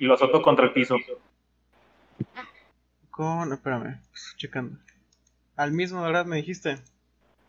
[0.00, 0.96] y lo azoto contra el piso.
[3.10, 3.52] Con.
[3.52, 4.00] Espérame,
[4.36, 4.78] checando.
[5.56, 6.26] Al mismo, ¿verdad?
[6.26, 6.78] Me dijiste.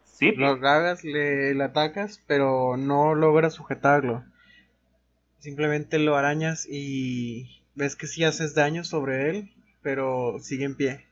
[0.04, 4.23] Sí, Lo agarras, le, le atacas, pero no logras sujetarlo.
[5.39, 11.05] Simplemente lo arañas y ves que sí haces daño sobre él, pero sigue en pie.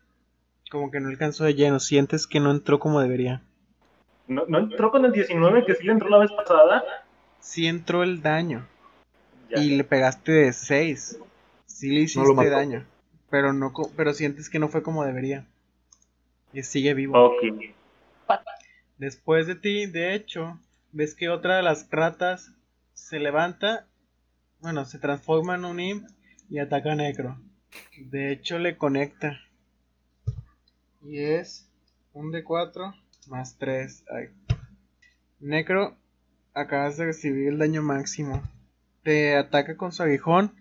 [0.69, 3.41] Como que no alcanzó de lleno, sientes que no entró como debería.
[4.27, 6.83] no, no entró con el 19 que sí le entró la vez pasada.
[7.39, 8.67] Sí entró el daño
[9.49, 9.59] Ya.
[9.63, 11.17] y le pegaste de 6.
[11.80, 12.50] Sí le No hiciste lo mató.
[12.50, 12.86] daño,
[13.29, 15.46] pero no co- pero sientes que no fue como debería.
[16.51, 17.18] Y sigue vivo.
[17.28, 17.43] Ok.
[18.97, 20.60] Después de ti, de hecho,
[20.92, 22.51] ves que otra de las ratas
[22.93, 23.87] se levanta,
[24.60, 26.10] bueno, se transforma en un imp
[26.50, 27.39] y ataca a Necro.
[27.98, 29.39] De hecho, le conecta.
[31.01, 31.65] Y es
[32.11, 32.94] un de 4
[33.28, 34.03] más 3.
[35.39, 35.95] Necro,
[36.53, 38.44] acabas de recibir el daño máximo.
[39.03, 40.53] Te ataca con su aguijón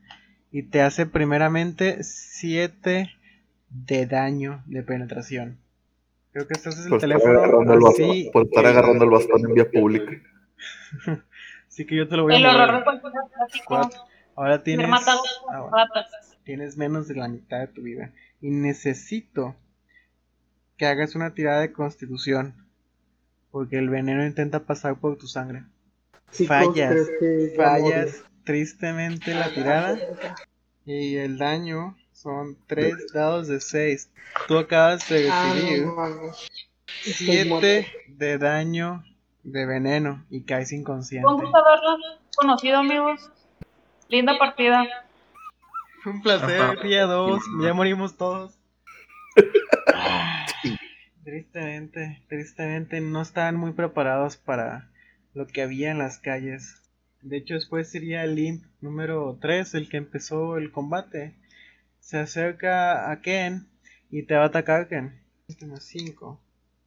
[0.59, 3.09] y te hace primeramente 7
[3.71, 5.61] de daño de penetración.
[6.33, 7.75] Creo que estás en el Por estar, teléfono.
[7.75, 10.21] el así por estar agarrando el bastón en vía pública.
[11.69, 13.91] Así que yo te lo voy a mover.
[14.35, 16.37] Ahora tienes, ah, ratas.
[16.43, 18.13] tienes menos de la mitad de tu vida.
[18.41, 19.55] Y necesito
[20.77, 22.67] que hagas una tirada de constitución.
[23.53, 25.63] Porque el veneno intenta pasar por tu sangre.
[26.33, 26.97] Chicos, Fallas,
[27.57, 29.99] Fallas tristemente la tirada.
[30.91, 34.11] Y el daño son 3 dados de 6.
[34.47, 35.29] Tú acabas de.
[35.31, 36.33] Ah, recibir no.
[37.05, 39.05] Estoy 7 de daño
[39.43, 41.29] de veneno y caes inconsciente.
[41.29, 42.01] Un gusto haberlos
[42.35, 43.31] conocido, amigos.
[44.09, 44.89] Linda partida.
[46.07, 48.59] Un placer, día 2, ya morimos todos.
[51.23, 54.89] Tristemente, tristemente no estaban muy preparados para
[55.35, 56.81] lo que había en las calles.
[57.23, 61.35] De hecho, después sería el Imp número 3, el que empezó el combate.
[62.01, 63.67] Se acerca a Ken
[64.11, 65.21] y te va a atacar Ken.
[65.49, 66.41] Este más 5.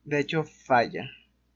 [0.06, 1.10] De hecho, falla.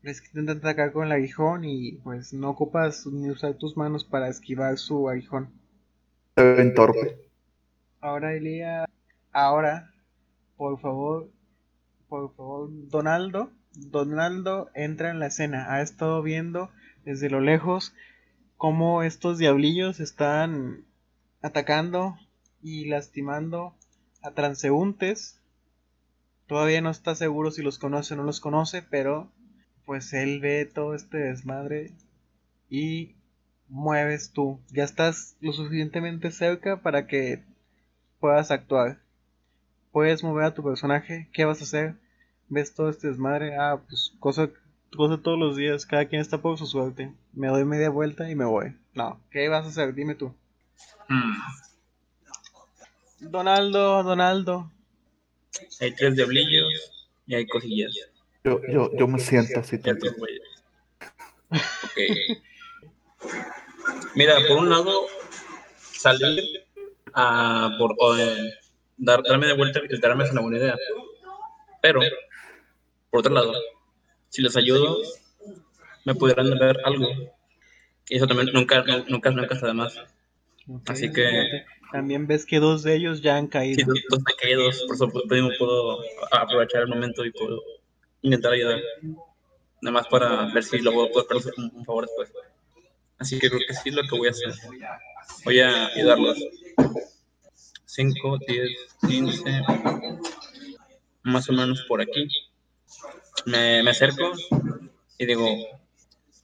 [0.04, 4.04] Es que intenta atacar con el aguijón y pues no ocupas ni usar tus manos
[4.04, 5.50] para esquivar su aguijón.
[6.36, 7.18] Se ven torpe.
[8.02, 8.88] Ahora Elia,
[9.32, 9.92] ahora,
[10.58, 11.30] por favor,
[12.08, 15.74] por favor, Donaldo, Donaldo entra en la escena.
[15.74, 16.70] Ha estado viendo
[17.04, 17.96] desde lo lejos
[18.58, 20.86] cómo estos diablillos están
[21.42, 22.18] atacando
[22.62, 23.76] y lastimando
[24.22, 25.40] a transeúntes.
[26.48, 29.32] Todavía no está seguro si los conoce o no los conoce, pero
[29.86, 31.92] pues él ve todo este desmadre
[32.70, 33.16] y
[33.68, 34.60] mueves tú.
[34.72, 37.44] Ya estás lo suficientemente cerca para que
[38.20, 39.00] puedas actuar.
[39.92, 41.30] Puedes mover a tu personaje.
[41.34, 41.96] ¿Qué vas a hacer?
[42.50, 43.56] ¿Ves todo este desmadre?
[43.58, 44.50] Ah, pues cosa,
[44.96, 45.86] cosa todos los días.
[45.86, 47.14] Cada quien está por su suerte.
[47.34, 48.76] Me doy media vuelta y me voy.
[48.94, 49.94] No, ¿qué vas a hacer?
[49.94, 50.34] Dime tú.
[51.08, 51.34] Hmm,
[53.20, 54.72] Donaldo, Donaldo.
[55.80, 57.94] Hay tres diablillos y hay cosillas.
[58.44, 59.98] Yo, yo, yo me siento así también.
[59.98, 60.42] estos güeyes.
[61.52, 62.00] Ok.
[64.16, 65.08] Mira, por un lado,
[65.80, 66.44] salir
[67.14, 68.54] a por, o, eh,
[68.98, 70.78] dar, darme de vuelta y darme es una buena idea.
[71.82, 72.02] Pero,
[73.10, 73.54] por otro lado,
[74.36, 74.98] si les ayudo,
[76.04, 77.08] me pudieran ver algo.
[78.10, 79.98] Y eso también nunca, nu- nunca, nunca está de más.
[80.68, 83.86] Ok, Así que- También ves que dos de ellos ya han caído.
[83.88, 86.00] dos, dos me caídos, por supuesto, mismo puedo
[86.32, 87.62] aprovechar el momento y puedo
[88.24, 88.82] intentar ayudar.
[89.82, 92.32] Nada más para ver si luego puedo hacer un, un favor después.
[93.18, 94.54] Así que creo que sí es lo que voy a hacer.
[95.46, 96.38] Voy a ayudarlos.
[97.86, 98.70] 5, 10,
[99.08, 99.62] 15,
[101.24, 102.28] más o menos por aquí.
[103.46, 104.32] Me, me acerco
[105.18, 105.48] y digo,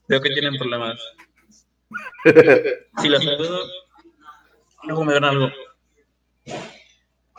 [0.08, 1.00] veo que tienen problemas.
[3.02, 3.60] Si los ayudo,
[4.84, 5.50] luego me dan algo.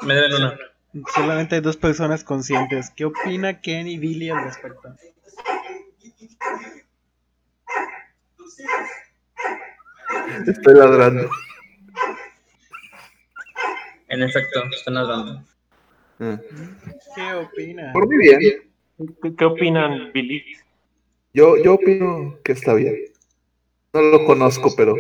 [0.03, 0.59] Me deben una.
[1.15, 2.91] Solamente hay dos personas conscientes.
[2.91, 4.95] ¿Qué opina Ken y Billy al respecto?
[10.47, 11.31] Estoy ladrando.
[14.09, 15.45] En efecto, están ladrando.
[16.21, 16.39] Ah.
[17.15, 17.93] ¿Qué opina?
[17.93, 18.72] Por mi bien.
[19.23, 20.45] ¿Qué, qué opinan, Billy?
[21.35, 22.97] Yo, yo opino que está bien.
[23.95, 24.97] No lo conozco, pero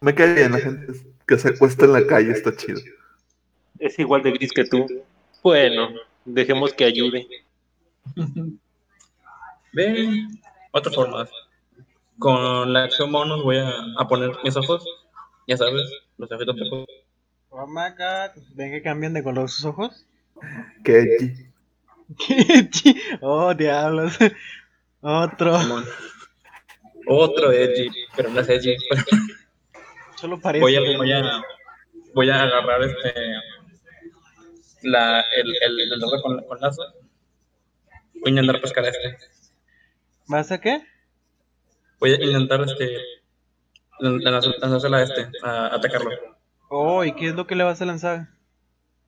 [0.00, 0.92] me cae bien la gente
[1.26, 2.80] que se acuesta en la calle, está chido.
[3.78, 4.86] Es igual de gris que tú.
[5.42, 5.90] Bueno,
[6.24, 7.26] dejemos que ayude.
[9.72, 10.28] Ven,
[10.72, 11.28] otra forma.
[12.18, 14.84] Con la acción bonus voy a, a poner mis ojos.
[15.48, 15.82] Ya sabes,
[16.18, 16.86] los ojitos de
[17.50, 18.30] Oh my god.
[18.54, 20.06] ¿Ven que cambian de color sus ojos?
[20.84, 21.51] ¿Qué chi-
[23.20, 24.16] oh, diablos.
[25.00, 25.58] Otro.
[27.06, 28.76] Otro edgy, pero no es edgy.
[30.16, 30.62] Solo parece.
[30.62, 31.42] Voy a, voy a,
[32.14, 33.12] voy a agarrar este
[34.82, 36.82] la, el, el, el con, con lazo.
[38.14, 39.18] Voy a intentar pescar a este.
[40.28, 40.86] ¿Vas a qué?
[41.98, 42.98] Voy a intentar este
[43.98, 46.10] lanzársela a este, a atacarlo.
[46.68, 48.28] Oh, ¿y qué es lo que le vas a lanzar?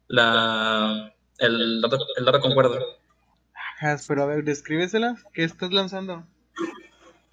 [0.06, 2.78] La el dardo, el dardo con cuerda.
[3.54, 5.16] Ajá, pero a ver, descríbesela.
[5.32, 6.25] ¿Qué estás lanzando?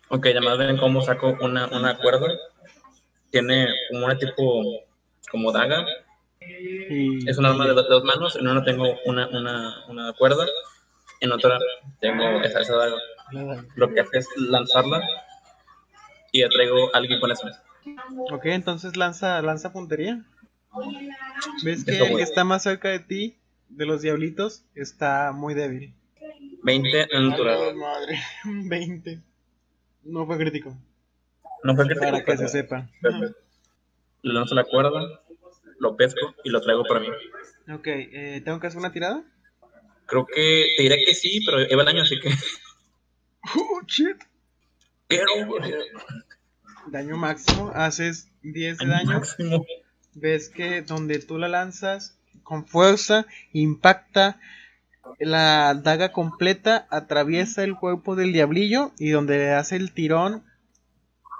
[0.10, 2.28] Ok, además ven cómo saco una, una cuerda.
[3.30, 4.64] Tiene como una tipo
[5.30, 5.86] como daga.
[6.40, 7.30] Y...
[7.30, 8.36] Es un arma de, de dos manos.
[8.36, 10.46] En una tengo una, una, una cuerda.
[11.22, 11.60] En otra
[12.00, 12.98] tengo esa, esa daga.
[13.76, 15.02] Lo que hace es lanzarla
[16.34, 17.48] y atraigo a alguien con eso.
[18.32, 20.24] Ok, entonces lanza, lanza puntería.
[21.64, 23.38] ¿Ves que el que está más cerca de ti,
[23.72, 25.94] de los diablitos, está muy débil?
[26.64, 27.76] 20 en ¡A la natural.
[27.76, 28.20] madre!
[28.46, 29.20] 20.
[30.04, 30.78] No fue crítico.
[31.64, 32.90] No fue crítico, Para que pero- se sepa.
[33.02, 33.38] Perfecto.
[34.24, 35.24] Le lanzo la cuerda,
[35.80, 37.08] lo pesco y lo traigo para mí.
[37.74, 39.24] Ok, eh, ¿tengo que hacer una tirada?
[40.06, 42.30] Creo que te diré que sí, pero lleva el año, así que.
[43.56, 44.18] Oh, shit.
[45.08, 45.26] Quiero.
[46.88, 49.10] Daño máximo, haces 10 de daño.
[49.14, 49.66] Máximo.
[50.14, 52.20] Ves que donde tú la lanzas
[52.52, 54.38] con fuerza, impacta
[55.20, 60.44] la daga completa, atraviesa el cuerpo del diablillo y donde le hace el tirón,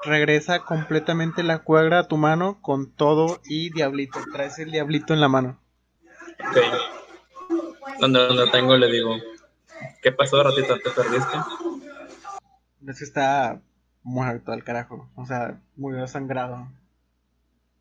[0.06, 4.20] regresa completamente la cuerda a tu mano con todo y diablito.
[4.32, 5.60] Traes el diablito en la mano.
[6.40, 8.00] Ok.
[8.00, 9.18] Donde, donde lo tengo le digo,
[10.02, 10.78] ¿qué pasó, ratito?
[10.80, 11.38] ¿Te perdiste?
[12.80, 13.60] Ves que está
[14.02, 15.10] muerto al carajo.
[15.16, 16.70] O sea, murió sangrado.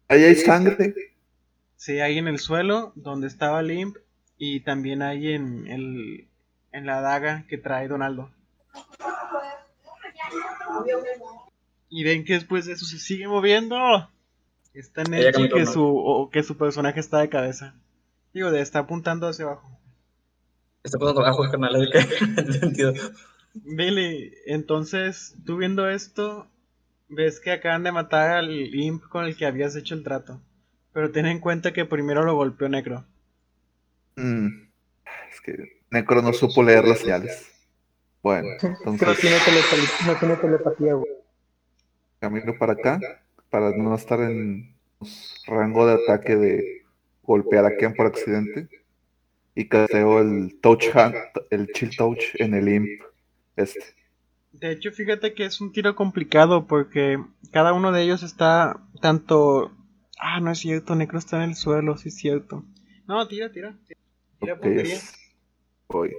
[0.08, 1.09] Ahí hay sangre.
[1.80, 3.96] Sí, hay en el suelo donde estaba Limp
[4.36, 6.28] y también hay en, el,
[6.72, 8.30] en la daga que trae Donaldo.
[11.88, 13.78] Y ven que después de eso se sigue moviendo.
[14.74, 17.74] Está el cambió que su, o que su personaje está de cabeza.
[18.34, 19.70] Digo, de, está apuntando hacia abajo.
[20.82, 22.92] Está pasando abajo, carnal, así que sentido.
[23.54, 26.46] Billy, entonces, tú viendo esto,
[27.08, 30.42] ves que acaban de matar al imp con el que habías hecho el trato.
[30.92, 33.04] Pero ten en cuenta que primero lo golpeó Necro.
[34.16, 34.48] Mm,
[35.32, 37.50] Es que Necro no supo leer las señales.
[38.22, 39.30] Bueno, Creo entonces que
[40.06, 41.10] no tiene telepatía, güey.
[42.20, 43.00] camino para acá
[43.48, 44.76] para no estar en
[45.46, 46.82] rango de ataque de
[47.22, 48.68] golpear a Ken por accidente.
[49.54, 51.16] Y casteo el touch hand,
[51.50, 52.88] el chill touch en el imp
[53.56, 53.80] este.
[54.52, 57.18] De hecho, fíjate que es un tiro complicado porque
[57.52, 59.72] cada uno de ellos está tanto...
[60.22, 62.64] Ah, no es cierto, Necro está en el suelo, sí es cierto.
[63.06, 63.76] No, tira, tira.
[64.38, 64.98] Tira puntería.
[65.88, 66.14] voy.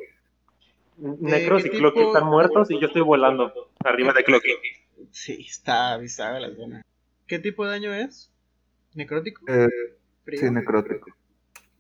[0.97, 3.51] Necros ¿qué y Clocky están muertos y yo estoy volando
[3.83, 4.49] arriba de Clocky.
[5.11, 6.83] Sí, está avisada la zona.
[7.27, 8.31] ¿Qué tipo de daño es?
[8.93, 9.43] ¿Necrótico?
[9.47, 9.69] Eh,
[10.35, 11.11] sí, necrótico.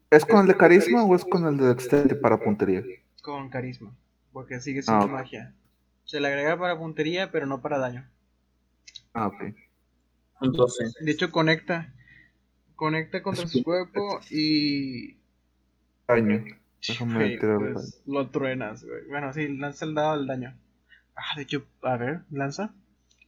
[0.09, 2.83] ¿Es con el de carisma o es con el de dexterity para puntería?
[3.21, 3.95] Con carisma.
[4.31, 5.11] Porque sigue siendo Ah, ok.
[5.11, 5.53] magia.
[6.05, 8.09] Se le agrega para puntería, pero no para daño.
[9.13, 9.43] Ah, ok.
[10.41, 10.85] 12.
[11.01, 11.93] De hecho, conecta.
[12.81, 15.17] Conecta contra su cuerpo y.
[16.07, 16.43] Daño.
[16.87, 19.05] Déjame pues, lo truenas, güey.
[19.07, 20.57] Bueno, sí, lanza el dado del daño.
[21.15, 22.73] Ah, de hecho, a ver, lanza.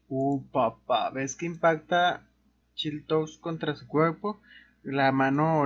[0.10, 1.12] Uh, papá.
[1.12, 2.28] ¿Ves que impacta
[2.74, 4.42] Chiltos contra su cuerpo?
[4.82, 5.64] La mano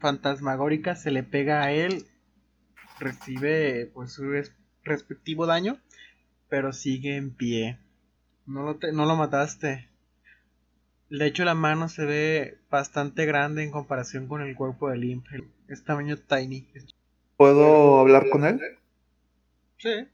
[0.00, 2.06] fantasmagórica se le pega a él.
[2.98, 5.76] Recibe pues su res- respectivo daño.
[6.48, 7.78] Pero sigue en pie.
[8.46, 9.90] No lo, te- no lo mataste.
[11.12, 15.26] De hecho, la mano se ve bastante grande en comparación con el cuerpo del Imp.
[15.68, 16.66] Es tamaño tiny.
[17.36, 18.58] ¿Puedo hablar con él?
[19.76, 20.08] Sí.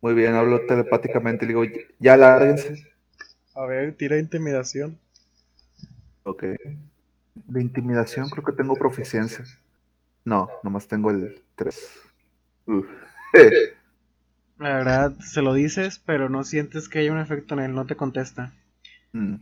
[0.00, 2.86] Muy bien, hablo telepáticamente y le digo, ya lárguense.
[3.56, 5.00] A ver, tira intimidación.
[6.22, 6.44] Ok.
[7.34, 9.44] De intimidación creo que tengo proficiencia.
[10.24, 11.90] No, nomás tengo el 3.
[14.58, 17.84] La verdad, se lo dices, pero no sientes que haya un efecto en él, no
[17.86, 18.52] te contesta.
[19.12, 19.38] Mm.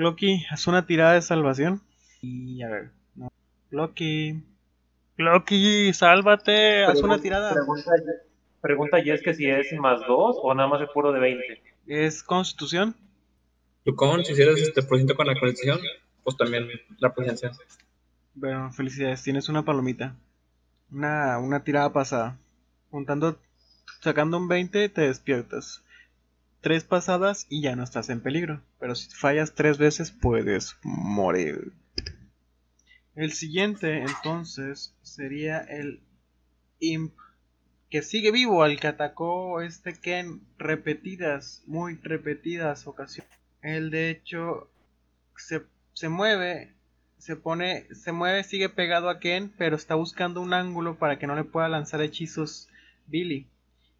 [0.00, 1.82] Clocky, haz una tirada de salvación.
[2.22, 2.90] Y a ver.
[3.14, 3.30] No.
[3.68, 4.42] Clocky.
[5.16, 7.52] Clocky, sálvate, haz una tirada.
[7.52, 7.90] Pregunta,
[8.62, 11.62] pregunta Jess que si es más 2 o nada más el puro de 20.
[11.86, 12.96] Es constitución.
[13.84, 15.78] Tu con, si hicieras este por ciento con la condición,
[16.24, 16.66] pues también
[16.96, 17.52] la presencia.
[18.32, 20.16] Bueno, felicidades, tienes una palomita.
[20.90, 22.38] Una, una tirada pasada.
[22.90, 23.38] Juntando,
[24.00, 25.84] sacando un 20, te despiertas.
[26.60, 28.62] Tres pasadas y ya no estás en peligro.
[28.78, 31.72] Pero si fallas tres veces, puedes morir.
[33.14, 36.02] El siguiente, entonces, sería el
[36.78, 37.14] Imp.
[37.88, 43.32] Que sigue vivo al que atacó este Ken repetidas, muy repetidas ocasiones.
[43.62, 44.70] Él, de hecho,
[45.36, 45.62] se,
[45.92, 46.74] se mueve
[47.20, 51.26] se pone, se mueve, sigue pegado a Ken, pero está buscando un ángulo para que
[51.26, 52.68] no le pueda lanzar hechizos
[53.06, 53.46] Billy.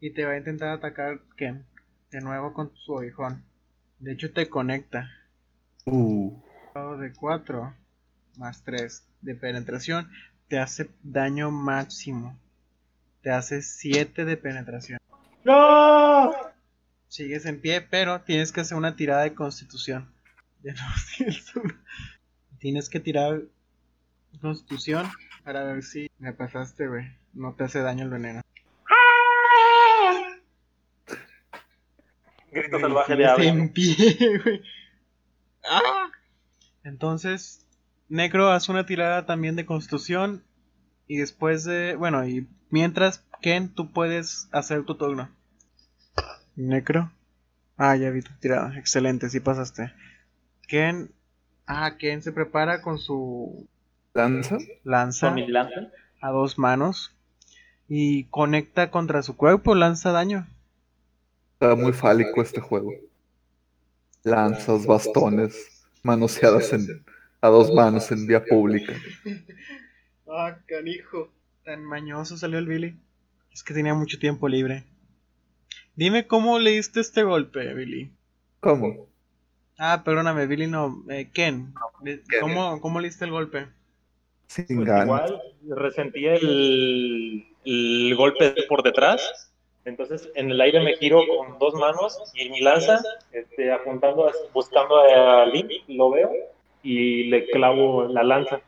[0.01, 1.67] Y te va a intentar atacar Ken.
[2.11, 3.45] De nuevo con su aguijón.
[3.99, 5.11] De hecho te conecta.
[5.87, 6.33] Uh,
[6.99, 7.75] de 4
[8.37, 10.11] más 3 de penetración
[10.51, 12.37] te hace daño máximo.
[13.23, 14.99] Te hace 7 de penetración.
[15.45, 16.33] ¡No!
[17.07, 20.13] Sigues en pie, pero tienes que hacer una tirada de constitución.
[20.63, 20.81] Ya no
[21.17, 21.83] tienes una.
[22.59, 23.41] Tienes que tirar
[24.43, 25.07] constitución
[25.43, 27.07] para ver si me pasaste, güey.
[27.33, 28.43] No te hace daño el veneno.
[32.53, 33.49] Grito salvaje de ave.
[33.49, 33.95] en pie,
[34.45, 34.63] güey.
[35.69, 36.11] ¡Ah!
[36.85, 37.67] Entonces,
[38.09, 40.43] Necro hace una tirada también de constitución.
[41.07, 41.97] Y después de.
[41.97, 45.29] Bueno, y mientras, Ken, tú puedes hacer tu turno.
[46.57, 47.13] Necro.
[47.77, 48.77] Ah, ya vi tu tirada.
[48.79, 49.93] Excelente, sí pasaste.
[50.69, 51.11] Ken.
[51.67, 53.67] Ah, Ken se prepara con su
[54.15, 54.59] lanza.
[54.85, 55.89] lanza Con mi lanza.
[56.21, 57.15] a dos manos.
[57.89, 60.47] Y conecta contra su cuerpo, lanza daño.
[61.61, 62.91] Está muy fálico este juego.
[64.25, 67.05] Lanzas, bastones, manoseadas en,
[67.43, 68.95] a dos manos en vía pública.
[70.27, 71.31] Ah, canijo.
[71.65, 72.97] Tan mañoso salió el Billy.
[73.53, 74.85] Es que tenía mucho tiempo libre.
[75.95, 78.11] Dime cómo le diste este golpe, Billy.
[78.61, 79.09] ¿Cómo?
[79.79, 81.05] Ah, perdóname, Billy no.
[81.11, 81.75] eh, Ken.
[82.05, 83.67] Le- ¿Cómo, ¿Cómo le diste el golpe?
[84.49, 85.05] Sin Pues ganas.
[85.05, 85.41] igual
[85.77, 89.50] resentí el, el golpe por detrás.
[89.85, 93.01] Entonces en el aire me giro con dos manos y mi lanza,
[93.33, 96.31] este, apuntando, buscando a Link, lo veo
[96.83, 98.61] y le clavo la lanza.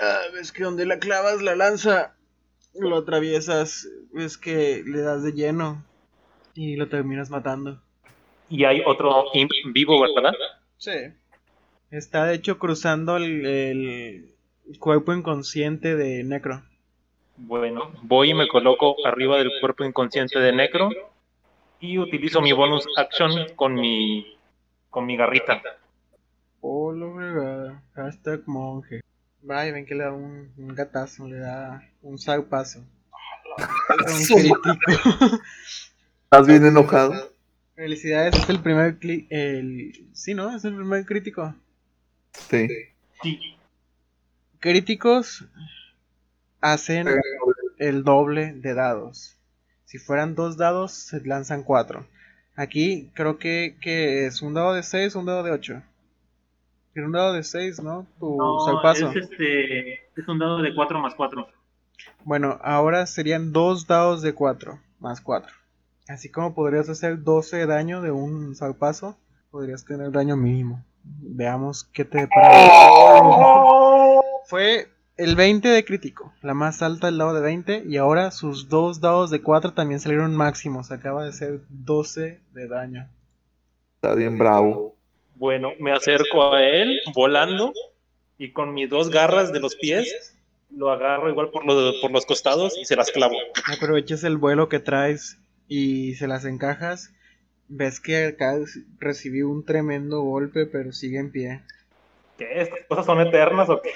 [0.00, 2.14] Ah, ves que donde la clavas la lanza,
[2.74, 3.88] lo atraviesas.
[4.12, 5.84] Ves que le das de lleno
[6.54, 7.80] y lo terminas matando.
[8.48, 10.32] Y hay otro imp vivo, ¿verdad?
[10.78, 10.92] Sí.
[11.90, 16.62] Está de hecho cruzando el, el cuerpo inconsciente de Necro.
[17.38, 20.88] Bueno, voy y me coloco arriba del cuerpo inconsciente de Necro
[21.80, 24.38] y utilizo mi bonus action con mi
[24.90, 25.60] con mi garrita.
[26.60, 27.82] Oh, fregada.
[27.94, 29.02] Hashtag monje.
[29.42, 32.80] Vaya, ven que le da un, un gatazo, le da un crítico.
[36.24, 37.32] ¿Estás bien enojado?
[37.74, 40.56] Felicidades, es el primer cli- el Sí, ¿no?
[40.56, 41.54] Es el primer crítico.
[42.32, 42.66] Sí.
[43.22, 43.56] Sí.
[44.58, 45.44] Críticos
[46.72, 47.06] hacen
[47.78, 49.38] el doble de dados.
[49.84, 52.06] Si fueran dos dados, se lanzan cuatro.
[52.56, 55.82] Aquí creo que, que es un dado de 6 o un dado de 8.
[56.94, 58.06] Era un dado de 6, ¿no?
[58.18, 59.10] Tu zarpazo.
[59.10, 61.46] es este es un dado de 4 más 4.
[62.24, 65.52] Bueno, ahora serían dos dados de 4 más 4.
[66.08, 69.16] Así como podrías hacer 12 de daño de un zarpazo,
[69.50, 70.82] podrías tener daño mínimo.
[71.04, 72.70] Veamos qué te depara.
[74.46, 78.68] Fue el 20 de crítico, la más alta del dado de 20, y ahora sus
[78.68, 80.90] dos dados de 4 también salieron máximos.
[80.90, 83.08] Acaba de ser 12 de daño.
[83.96, 84.94] Está bien bravo.
[85.36, 87.72] Bueno, me acerco a él volando
[88.38, 90.34] y con mis dos garras de los pies
[90.70, 93.36] lo agarro igual por, los por los costados y se las clavo.
[93.72, 97.12] Aprovechas el vuelo que traes y se las encajas.
[97.68, 98.56] Ves que acá
[98.98, 101.62] recibí un tremendo golpe, pero sigue en pie.
[102.38, 102.60] ¿Qué?
[102.60, 103.90] ¿Estas cosas son eternas o qué?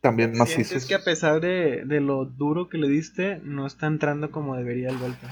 [0.00, 0.86] También macizos.
[0.86, 4.90] que a pesar de, de lo duro que le diste, no está entrando como debería
[4.90, 5.26] el golpe.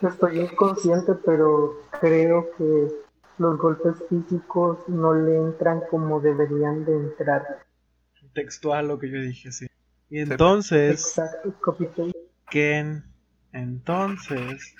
[0.00, 2.88] Estoy inconsciente, pero creo que
[3.38, 7.64] los golpes físicos no le entran como deberían de entrar.
[8.32, 9.66] Textual lo que yo dije, sí.
[10.08, 11.88] Y entonces, Exacto, copy.
[12.50, 13.04] Ken,
[13.52, 14.74] entonces,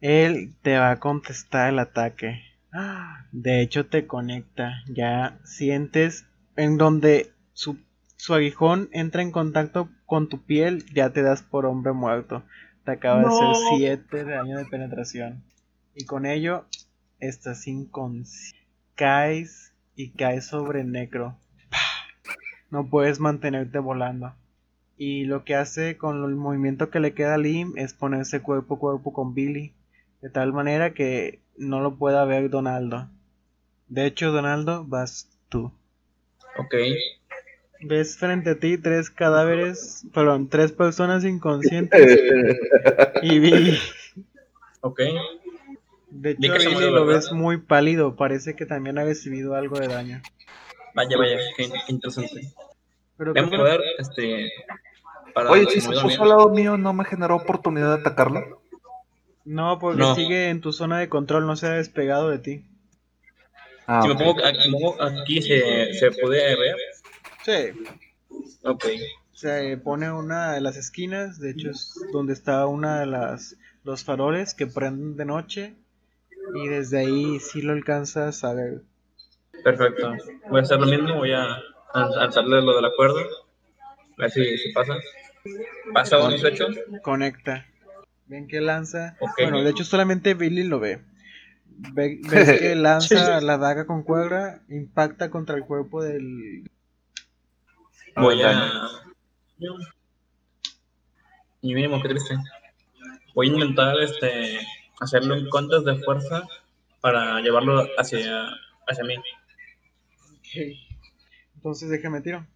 [0.00, 2.42] él te va a contestar el ataque.
[2.72, 4.82] Ah, De hecho, te conecta.
[4.88, 7.78] Ya sientes en donde su,
[8.22, 12.44] su aguijón entra en contacto con tu piel, ya te das por hombre muerto.
[12.84, 13.48] Te acaba de hacer
[13.78, 15.42] 7 de daño de penetración.
[15.96, 16.64] Y con ello,
[17.18, 18.64] estás inconsciente.
[18.94, 21.36] Caes y caes sobre Necro.
[22.70, 24.32] No puedes mantenerte volando.
[24.96, 28.76] Y lo que hace con el movimiento que le queda a Lim es ponerse cuerpo
[28.76, 29.74] a cuerpo con Billy.
[30.20, 33.10] De tal manera que no lo pueda ver Donaldo.
[33.88, 35.72] De hecho, Donaldo, vas tú.
[36.56, 36.74] Ok.
[37.84, 42.20] Ves frente a ti tres cadáveres, perdón, tres personas inconscientes
[43.22, 43.78] y Billy.
[44.80, 45.00] Ok.
[46.10, 47.14] De Vi hecho, Billy lo ¿verdad?
[47.20, 50.22] ves muy pálido, parece que también ha recibido algo de daño.
[50.94, 52.52] Vaya, vaya, qué, qué interesante.
[53.16, 54.50] Pero que- mover, este.
[55.34, 58.62] Para Oye, si se puso al lado mío, ¿no me generó oportunidad de atacarlo?
[59.44, 60.14] no, porque No.
[60.14, 62.64] sigue en tu zona de control, no se ha despegado de ti.
[63.86, 66.76] Ah, si me pongo aquí, me pongo aquí ¿se, ¿se puede ver?
[67.44, 67.72] Sí,
[68.64, 68.84] Ok.
[69.32, 74.04] se pone una de las esquinas, de hecho es donde está una de las los
[74.04, 75.74] faroles que prenden de noche
[76.54, 78.82] y desde ahí sí lo alcanzas a ver.
[79.64, 80.14] Perfecto.
[80.48, 81.42] Voy a hacer lo mismo, voy a
[81.94, 83.20] al- alzarle lo de la cuerda.
[83.20, 84.94] A ver si, si pasa.
[85.92, 86.66] ¿Pasa se hecho?
[87.02, 87.66] Conecta.
[88.26, 89.16] Ven que lanza.
[89.38, 91.00] Bueno, de hecho solamente Billy lo ve.
[91.92, 96.70] Ve- ves que lanza la daga con cuerda, impacta contra el cuerpo del
[98.16, 98.70] Voy a.
[101.60, 102.36] Y mínimo, qué triste.
[103.34, 104.58] Voy a intentar este,
[105.00, 106.42] hacerle un contest de fuerza
[107.00, 108.48] para llevarlo hacia,
[108.88, 109.14] hacia mí.
[109.16, 110.76] Ok.
[111.56, 112.46] Entonces déjame tiro.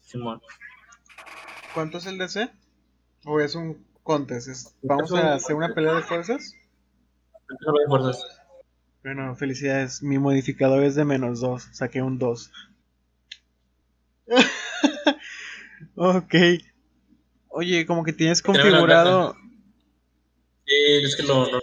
[0.00, 0.42] Simón.
[1.74, 2.50] ¿Cuánto es el DC?
[3.24, 4.48] ¿O es un contest?
[4.48, 6.54] Es- ¿Vamos Es un- a hacer una pelea de fuerzas?
[7.60, 8.40] Solo de fuerzas.
[9.04, 10.02] Bueno, felicidades.
[10.02, 11.68] Mi modificador es de menos 2.
[11.72, 12.50] Saqué un 2.
[15.98, 16.34] ok.
[17.48, 19.34] Oye, como que tienes configurado
[20.66, 20.74] Sí,
[21.04, 21.50] es que lo.
[21.50, 21.60] lo-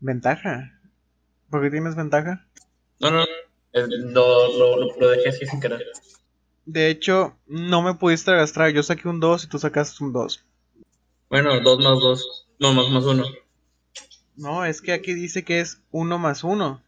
[0.00, 0.72] ventaja.
[1.50, 2.46] ¿Por qué tienes ventaja?
[3.00, 3.22] no, no.
[3.22, 5.84] eh, Lo, lo, dejé así sin querer.
[6.64, 8.70] De hecho, no me pudiste arrastrar.
[8.72, 10.44] Yo saqué un 2 y tú sacaste un 2.
[11.28, 12.46] Bueno, 2 más 2.
[12.58, 13.24] No, más más 1.
[14.36, 16.82] No, es que aquí dice que es 1 más 1.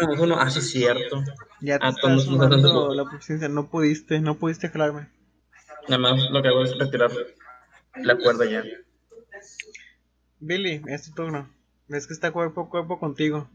[0.00, 0.36] Más 1.
[0.38, 1.22] Ah, sí, es cierto.
[1.60, 2.94] Ya te Ah, está entonces, no, no, sumando no.
[2.94, 3.48] la proficiencia.
[3.48, 5.08] No pudiste, no pudiste jalarme.
[5.88, 7.10] Nada más lo que hago es retirar
[7.96, 8.62] la cuerda ya.
[10.40, 11.48] Billy, es tu turno.
[11.88, 13.48] Ves que está cuerpo a cuerpo contigo.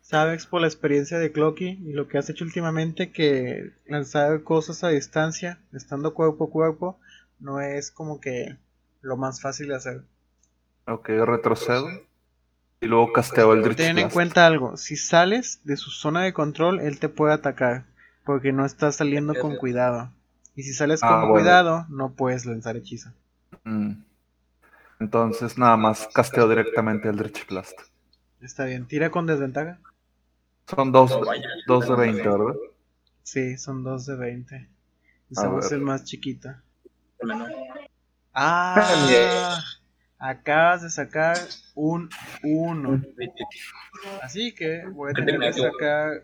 [0.00, 4.84] Sabes por la experiencia de Clocky y lo que has hecho últimamente que lanzar cosas
[4.84, 6.98] a distancia, estando cuerpo a cuerpo,
[7.40, 8.56] no es como que
[9.00, 10.02] lo más fácil de hacer.
[10.86, 11.88] Ok, retrocedo.
[12.80, 14.12] Y luego casteo el Dritch Ten en Blast.
[14.12, 17.86] cuenta algo, si sales de su zona de control, él te puede atacar,
[18.26, 20.10] porque no estás saliendo con cuidado.
[20.56, 21.34] Y si sales Ah, con bueno.
[21.34, 23.10] cuidado, no puedes lanzar hechizo.
[23.64, 24.02] Mm.
[25.00, 27.78] Entonces nada más casteo directamente el Dritch Blast.
[28.40, 29.80] Está bien, tira con desventaja.
[30.68, 31.48] Son dos, No, vaya.
[31.66, 32.54] dos de 20, ¿verdad?
[33.22, 34.56] Sí, son dos de 20.
[34.56, 34.68] A
[35.30, 35.78] Usamos ver.
[35.78, 36.50] el más chiquito.
[37.22, 37.50] Menor.
[38.32, 39.60] Ah,
[40.18, 41.36] acabas de sacar
[41.74, 42.08] un
[42.42, 43.02] 1.
[44.22, 46.22] Así que voy a tener que sacar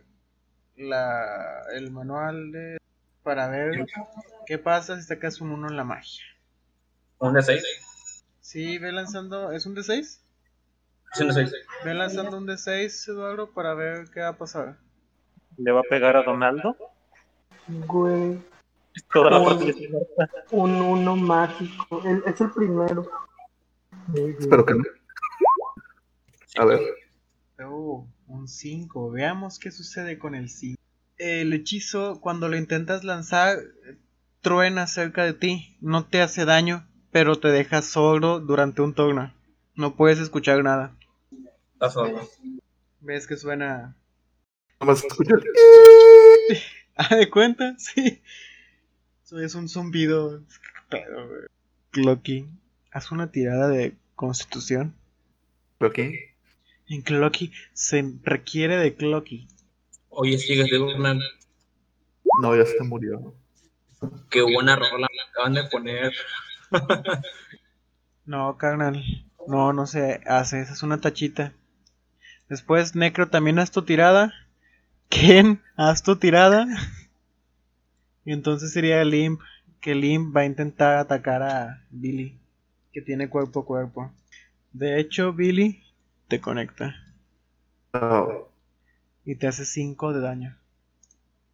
[0.77, 2.79] la, el manual de,
[3.23, 3.87] para ver
[4.47, 6.25] qué pasa si sacas un 1 en la magia.
[7.19, 7.63] Un de 6.
[8.41, 9.53] Sí, ve lanzando.
[9.53, 9.99] ¿Es un D6?
[11.13, 11.53] Es un de 6.
[11.85, 14.79] Ve lanzando un D6, Eduardo, para ver qué va a pasar.
[15.57, 16.77] Le va a pegar a Donaldo.
[17.69, 18.41] Güey,
[19.13, 20.05] Toda la parte de
[20.51, 22.03] un uno mágico.
[22.05, 23.09] El- es el primero.
[24.09, 24.37] Muy bien.
[24.41, 24.83] Espero que no.
[26.59, 26.81] A ver.
[27.65, 29.11] Oh, un 5.
[29.11, 30.81] Veamos qué sucede con el 5.
[31.21, 33.59] El hechizo, cuando lo intentas lanzar,
[34.41, 35.77] truena cerca de ti.
[35.83, 39.31] No te hace daño, pero te deja sordo durante un turno.
[39.75, 40.97] No puedes escuchar nada.
[41.75, 42.27] Está solo.
[43.01, 43.95] ¿Ves que suena?
[44.81, 45.45] Nomás escucho el...
[46.97, 47.77] ¿Ah, de cuenta?
[47.79, 48.23] Sí.
[49.23, 50.43] Eso es un zumbido.
[51.91, 52.49] Clocky,
[52.93, 54.95] haz una tirada de constitución.
[55.81, 56.15] Aquí.
[56.89, 59.49] En Clocky se requiere de Clocky.
[60.23, 61.15] Oye, sigue de una.
[62.43, 63.35] No, ya se murió.
[64.29, 66.13] Qué buena rola me acaban de poner.
[68.27, 69.03] No, carnal.
[69.49, 70.61] No, no se hace.
[70.61, 71.53] Esa es una tachita.
[72.49, 74.33] Después, Necro, también haz tu tirada.
[75.09, 76.67] Ken, haz tu tirada.
[78.25, 79.41] Y entonces sería Limp.
[79.81, 82.39] Que Limp va a intentar atacar a Billy.
[82.93, 84.13] Que tiene cuerpo a cuerpo.
[84.73, 85.83] De hecho, Billy
[86.29, 86.95] te conecta.
[87.95, 88.50] Oh,
[89.25, 90.57] Y te hace 5 de daño.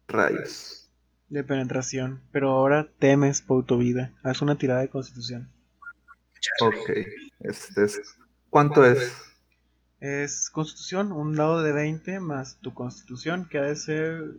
[0.07, 0.89] rayos.
[1.29, 2.21] De penetración.
[2.31, 4.13] Pero ahora temes por tu vida.
[4.23, 5.49] Haz una tirada de constitución.
[6.61, 6.89] Ok.
[7.41, 7.99] Este es...
[8.49, 9.13] ¿Cuánto es?
[9.99, 14.35] Es constitución, un dado de 20 más tu constitución, que ha de ser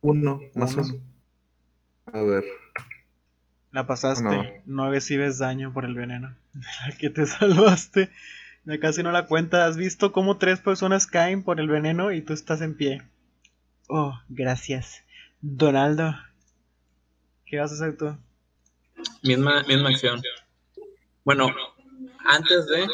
[0.00, 0.84] Uno, más Uno.
[0.94, 1.02] uno.
[2.06, 2.44] A ver.
[3.72, 4.42] La pasaste, No.
[4.66, 4.90] no.
[4.90, 6.34] recibes daño por el veneno.
[6.54, 8.10] De la que te salvaste.
[8.66, 9.66] Ya casi no la cuenta.
[9.66, 13.02] ¿Has visto cómo tres personas caen por el veneno y tú estás en pie?
[13.88, 15.04] Oh, gracias.
[15.40, 16.14] Donaldo.
[17.44, 18.16] ¿Qué vas a hacer tú?
[19.22, 20.22] Misma, misma acción.
[21.24, 21.54] Bueno,
[22.24, 22.86] antes de.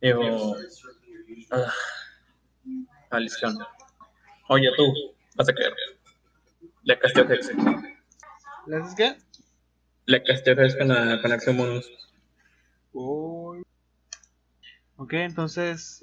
[0.00, 0.56] Digo.
[1.50, 1.72] Ah,
[3.10, 3.56] maldición.
[4.48, 4.84] Oye, tú,
[5.36, 5.72] vas a caer.
[6.82, 7.50] Le casteo Hex.
[8.66, 9.16] ¿Le haces qué?
[10.06, 11.88] Le casteo Hex con la, con la acción bonus.
[12.92, 13.65] Uy.
[14.96, 16.02] Ok, entonces.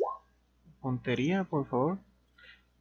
[0.81, 1.97] Puntería, por favor.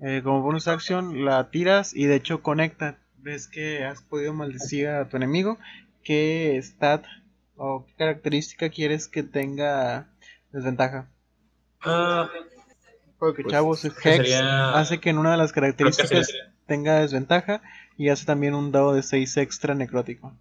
[0.01, 2.99] Eh, como bonus action la tiras y de hecho conecta.
[3.19, 5.59] Ves que has podido maldecir a tu enemigo.
[6.03, 7.05] ¿Qué stat
[7.57, 10.09] o qué característica quieres que tenga
[10.51, 11.09] desventaja?
[11.83, 12.29] Ah,
[13.19, 16.29] Porque Pues, chavos, Hex sería- hace que en una de las características
[16.67, 17.63] tenga desventaja
[17.97, 20.33] y hace también un dado de 6 extra necrótico.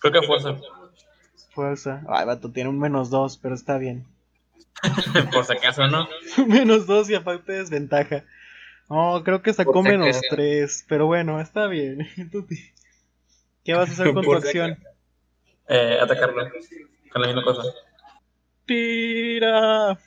[0.00, 0.56] creo que fuerza.
[1.52, 2.04] Fuerza.
[2.08, 4.06] Ay, vato, tiene un menos 2, pero está bien.
[5.32, 6.08] Por si acaso, ¿no?
[6.46, 8.24] menos 2 y aparte desventaja.
[8.88, 10.36] No, creo que sacó Por si menos acaso.
[10.36, 12.08] 3, pero bueno, está bien.
[13.64, 14.78] ¿Qué vas a hacer con tu si acción?
[15.68, 16.48] Eh, atacarlo.
[17.12, 17.62] Con la misma cosa.
[18.64, 19.98] Tira.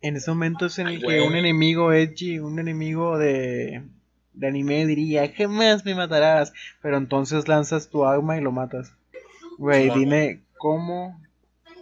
[0.00, 3.82] En ese momento es en el que un enemigo edgy, un enemigo de,
[4.32, 6.52] de anime diría, jamás me matarás.
[6.80, 8.92] Pero entonces lanzas tu arma y lo matas.
[9.58, 11.20] Güey, dime, ¿cómo,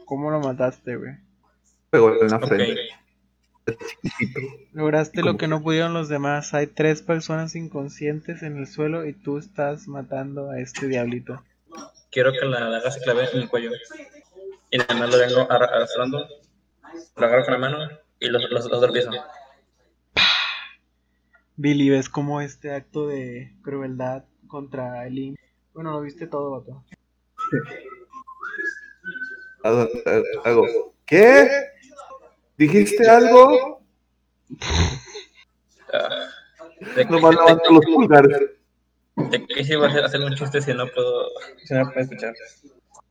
[0.07, 1.26] cómo lo mataste, güey?
[1.90, 2.46] Pegó en la Ok.
[2.49, 2.81] frente.
[3.90, 4.40] Chiquitito.
[4.72, 6.55] Lograste lo que no pudieron los demás.
[6.55, 11.42] Hay tres personas inconscientes en el suelo y tú estás matando a este diablito.
[12.12, 13.70] Quiero que la daga se clave en el cuello.
[14.70, 16.27] Y nada más lo vengo ar- arrastrando.
[17.16, 17.79] Lo agarro con la mano
[18.20, 19.09] y los, los, los.
[21.57, 25.38] Billy, ves como este acto de crueldad contra el Imp?
[25.75, 26.85] Bueno, lo viste todo, vato.
[29.64, 29.88] Hago-
[30.44, 31.49] hago, ¿Qué?
[32.57, 33.83] ¿Dijiste algo?
[36.95, 38.51] De, Nomás levanto los pulgares.
[39.16, 41.29] de que se va a hacer, hacer un chiste si no puedo,
[41.64, 42.35] si no puedo escuchar.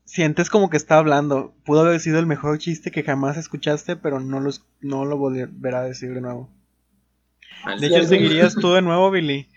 [0.06, 1.54] Sientes como que está hablando.
[1.66, 5.80] Pudo haber sido el mejor chiste que jamás escuchaste, pero no, los, no lo volverá
[5.80, 6.50] a decir de nuevo.
[7.80, 9.50] De hecho, seguirías tú de nuevo, Billy.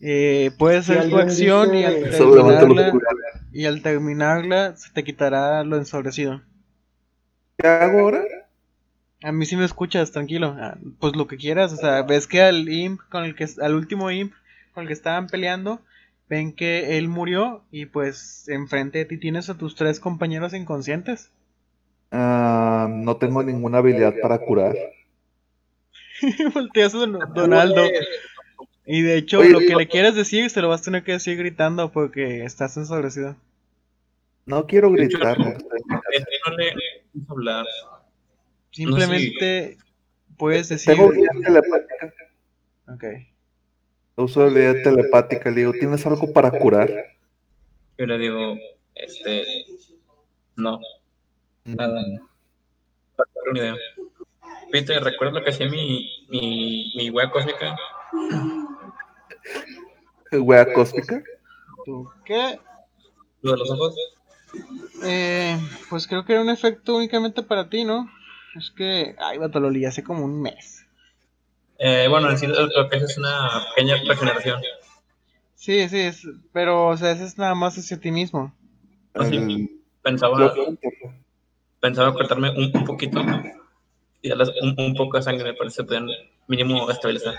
[0.00, 2.92] Eh, puedes Si hacer tu acción y al terminarla,
[3.52, 6.42] y al terminarla se te quitará lo ensobrecido.
[7.56, 8.24] ¿Qué hago ahora?
[9.22, 10.56] A mí sí me escuchas, tranquilo.
[10.58, 13.74] Ah, Pues lo que quieras, o sea, ves que al imp con el que al
[13.74, 14.32] último imp
[14.74, 15.80] con el que estaban peleando,
[16.28, 21.30] ven que él murió y pues enfrente de ti tienes a tus tres compañeros inconscientes.
[22.10, 24.74] Ah, no tengo ninguna habilidad para curar.
[26.54, 27.84] Volteas a Don- Donaldo
[28.86, 31.04] y de hecho Oye, lo que digo- le quieres decir se lo vas a tener
[31.04, 33.36] que decir gritando porque estás ensobrecido.
[34.46, 35.38] No quiero gritar.
[35.38, 35.52] no
[37.38, 37.68] le vamos
[38.72, 39.78] Simplemente
[40.36, 42.14] puedes decir Tengo habilidad telepática.
[42.88, 43.04] Ok.
[44.16, 45.50] Uso habilidad telepática.
[45.50, 46.90] Le digo, ¿tienes algo para curar?
[47.98, 48.56] Yo le digo,
[48.94, 49.44] este,
[50.56, 50.80] no,
[51.64, 52.02] nada.
[53.16, 53.76] Para dar una idea.
[54.70, 57.76] Peter, ¿recuerdas lo que hacía mi, mi, mi wea cósmica?
[60.32, 61.22] ¿Wea cósmica?
[61.84, 62.58] ¿Tú qué?
[63.42, 63.96] Lo de los ojos.
[65.04, 65.58] Eh,
[65.90, 68.10] pues creo que era un efecto únicamente para ti, ¿no?
[68.54, 70.86] Es que, ay, vato, lo leí hace como un mes.
[71.78, 74.60] Eh, bueno, en sí lo que es es una pequeña regeneración.
[75.54, 78.52] Sí, sí, es, pero, o sea, ese es nada más hacia ti mismo.
[79.14, 79.68] Así, El-
[80.02, 80.54] Pensaba, lo-
[81.80, 83.20] pensaba cortarme un, un poquito
[84.22, 86.06] y darles un, un poco de sangre para que se puedan
[86.48, 87.34] mínimo estabilizar.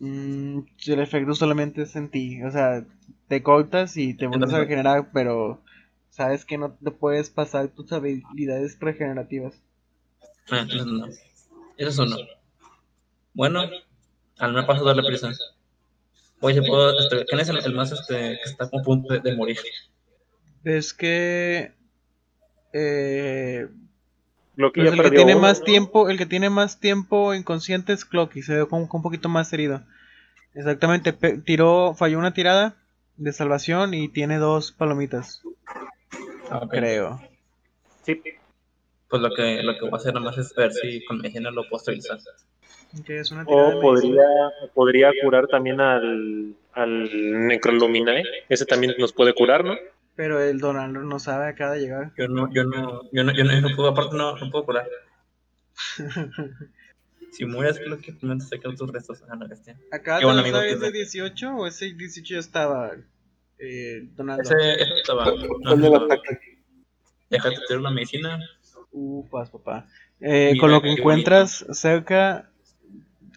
[0.00, 2.84] Mm, el efecto solamente es en ti, o sea,
[3.28, 5.62] te cortas y te vuelves a regenerar, pero
[6.08, 9.60] sabes que no te puedes pasar tus habilidades regenerativas.
[10.50, 11.06] Ah, entonces no.
[11.76, 12.16] Eso es uno.
[13.34, 13.62] Bueno,
[14.38, 15.32] al me paso darle prisa.
[16.40, 19.36] Oye, puedo, este, ¿quién es el, el más este que está a punto de, de
[19.36, 19.58] morir?
[20.64, 21.72] Es que
[22.72, 23.68] eh,
[24.54, 25.64] Lo que Pues el que tiene uno, más ¿no?
[25.64, 29.28] tiempo, el que tiene más tiempo inconsciente es Clocky, se ve como que un poquito
[29.28, 29.82] más herido.
[30.54, 31.12] Exactamente,
[31.44, 32.76] tiró, falló una tirada
[33.16, 35.42] de salvación y tiene dos palomitas,
[36.50, 36.74] Ah, ok.
[36.74, 37.20] creo.
[38.02, 38.20] Sí,
[39.10, 41.68] Pues lo que, lo que voy a hacer nomás es ver si con medicina lo
[41.68, 42.18] puedo estabilizar.
[43.06, 44.22] Es una de o podría,
[44.72, 48.22] podría curar también al, al Necroluminae.
[48.48, 49.76] Ese también nos puede curar, ¿no?
[50.16, 52.12] Pero el Donaldo no sabe, acaba de llegar.
[52.16, 54.64] Yo no, yo no, yo no, yo no, yo no puedo, aparte no, no puedo
[54.64, 54.88] curar.
[57.30, 59.22] Si mueres, creo que primero sacar tus restos.
[59.28, 59.78] Ah, no, bestia.
[59.92, 61.12] ¿Acaba Qué de buen lanzar amigo ese tienes.
[61.12, 62.96] 18 o ese 18 ya estaba
[63.58, 64.42] eh, Donaldo?
[64.42, 65.26] Ese, ese estaba.
[65.26, 67.80] No, ¿Cuál del estaba.
[67.80, 68.38] la medicina.
[68.92, 69.86] Upas, papá.
[70.20, 72.50] Eh, Mira, con lo que encuentras cerca,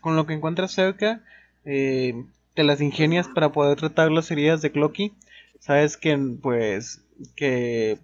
[0.02, 1.24] con lo que encuentras cerca,
[1.66, 5.14] eh, te las ingenias para poder tratar las heridas de Clocky.
[5.60, 7.04] Sabes que, pues,
[7.36, 8.00] que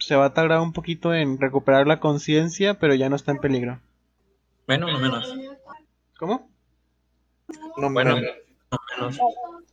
[0.00, 3.38] se va a tardar un poquito en recuperar la conciencia, pero ya no está en
[3.38, 3.80] peligro.
[4.66, 5.34] Menos o menos.
[6.18, 6.50] ¿Cómo?
[7.76, 8.26] No, Bueno, bueno.
[8.70, 9.18] no menos.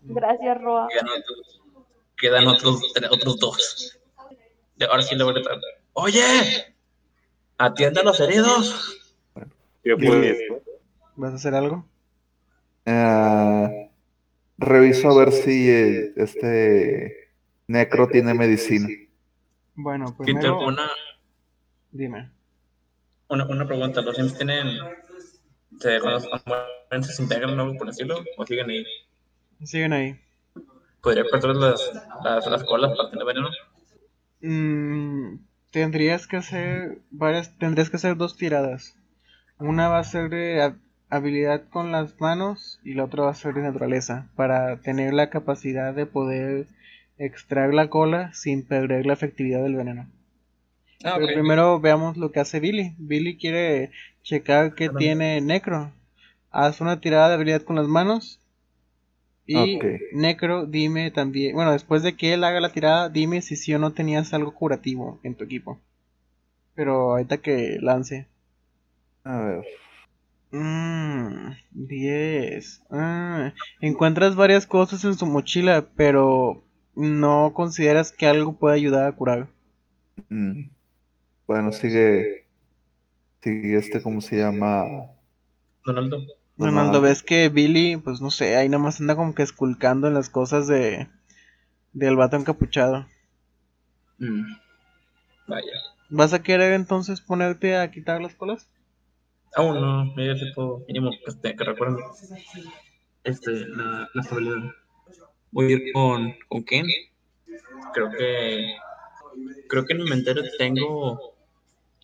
[0.02, 0.88] Gracias, Roa.
[0.90, 1.62] Quedan otros,
[2.18, 4.00] quedan otros, otros dos.
[4.90, 5.58] Ahora sí le voy a gritar.
[5.94, 6.73] ¡Oye!
[7.58, 9.16] ¡Atienda a los heridos!
[9.84, 9.98] Yo
[11.16, 11.86] ¿Vas a hacer algo?
[12.86, 13.70] Ah,
[14.58, 17.30] reviso a ver si eh, este
[17.68, 18.88] Necro tiene medicina.
[19.76, 20.90] Bueno, Peter, primero, una,
[21.92, 22.32] dime.
[23.30, 24.02] una, una pregunta.
[24.02, 24.68] ¿Los Sims tienen.
[25.80, 28.24] Se, cuando se integran o algo por decirlo?
[28.38, 28.86] ¿O siguen ahí?
[29.64, 30.20] Siguen ahí.
[31.02, 31.92] ¿Podría cortar las,
[32.24, 33.50] las, las colas para tener veneno?
[34.42, 35.36] Mm,
[35.74, 38.96] tendrías que hacer varias, tendrías que hacer dos tiradas.
[39.60, 40.78] Una va a ser de ha-
[41.10, 45.30] habilidad con las manos y la otra va a ser de naturaleza para tener la
[45.30, 46.68] capacidad de poder
[47.18, 50.08] extraer la cola sin perder la efectividad del veneno.
[51.04, 52.94] Ah, Pero primero veamos lo que hace Billy.
[52.98, 53.92] Billy quiere
[54.24, 55.92] checar qué tiene Necro.
[56.52, 58.40] Haz una tirada de habilidad con las manos.
[59.46, 59.80] Y.
[60.14, 61.56] Necro, dime también.
[61.56, 64.54] Bueno, después de que él haga la tirada, dime si sí o no tenías algo
[64.54, 65.80] curativo en tu equipo.
[66.76, 68.28] Pero ahorita que lance.
[69.24, 69.66] A ver.
[70.52, 72.84] Mmm, 10.
[72.92, 76.64] Ah, encuentras varias cosas en su mochila, pero
[76.96, 79.50] no consideras que algo pueda ayudar a curar.
[80.30, 80.70] mm.
[81.48, 82.48] Bueno, sigue.
[83.42, 84.86] Sigue este, ¿cómo se llama?
[85.86, 86.18] Donaldo.
[86.60, 87.00] Ajá.
[87.00, 90.68] ves que Billy, pues no sé, ahí nomás anda como que esculcando en las cosas
[90.68, 91.08] de
[91.94, 93.08] del vato encapuchado.
[94.20, 94.56] Mm.
[95.48, 95.72] Vaya.
[96.10, 98.70] ¿Vas a querer entonces ponerte a quitar las colas?
[99.56, 101.98] Aún no, mira si puedo, mínimo que, este, que recuerden
[103.24, 104.74] este, la, la estabilidad.
[105.52, 106.86] Voy a ir con, con Ken.
[107.94, 108.76] Creo que.
[109.70, 111.36] Creo que en mi inventario tengo.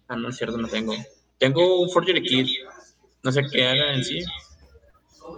[0.08, 0.94] Ah, no es cierto, no tengo.
[1.38, 2.48] Tengo un Forgery Kit.
[3.24, 4.24] No sé qué haga en sí.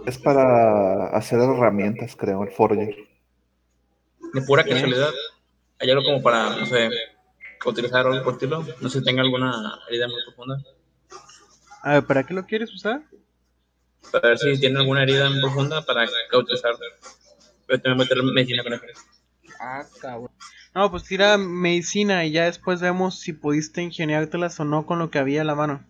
[0.06, 2.96] Es para hacer herramientas, creo, el Forger.
[4.32, 5.10] De pura casualidad.
[5.78, 6.88] Hay algo como para, no sé,
[7.66, 8.64] utilizar algo por estilo.
[8.80, 10.62] No sé si tenga alguna herida muy profunda.
[11.82, 13.02] A ver, ¿para qué lo quieres usar?
[14.10, 16.74] Para ver si tiene alguna herida muy profunda para utilizar.
[17.68, 18.84] Voy a también meter medicina con eso.
[19.60, 20.30] Ah, cabrón.
[20.74, 25.10] No, pues tira medicina y ya después vemos si pudiste ingeniártelas o no con lo
[25.10, 25.84] que había a la mano.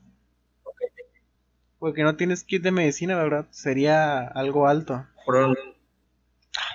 [1.82, 3.46] Porque no tienes kit de medicina, ¿verdad?
[3.50, 5.04] Sería algo alto.
[5.26, 5.58] Por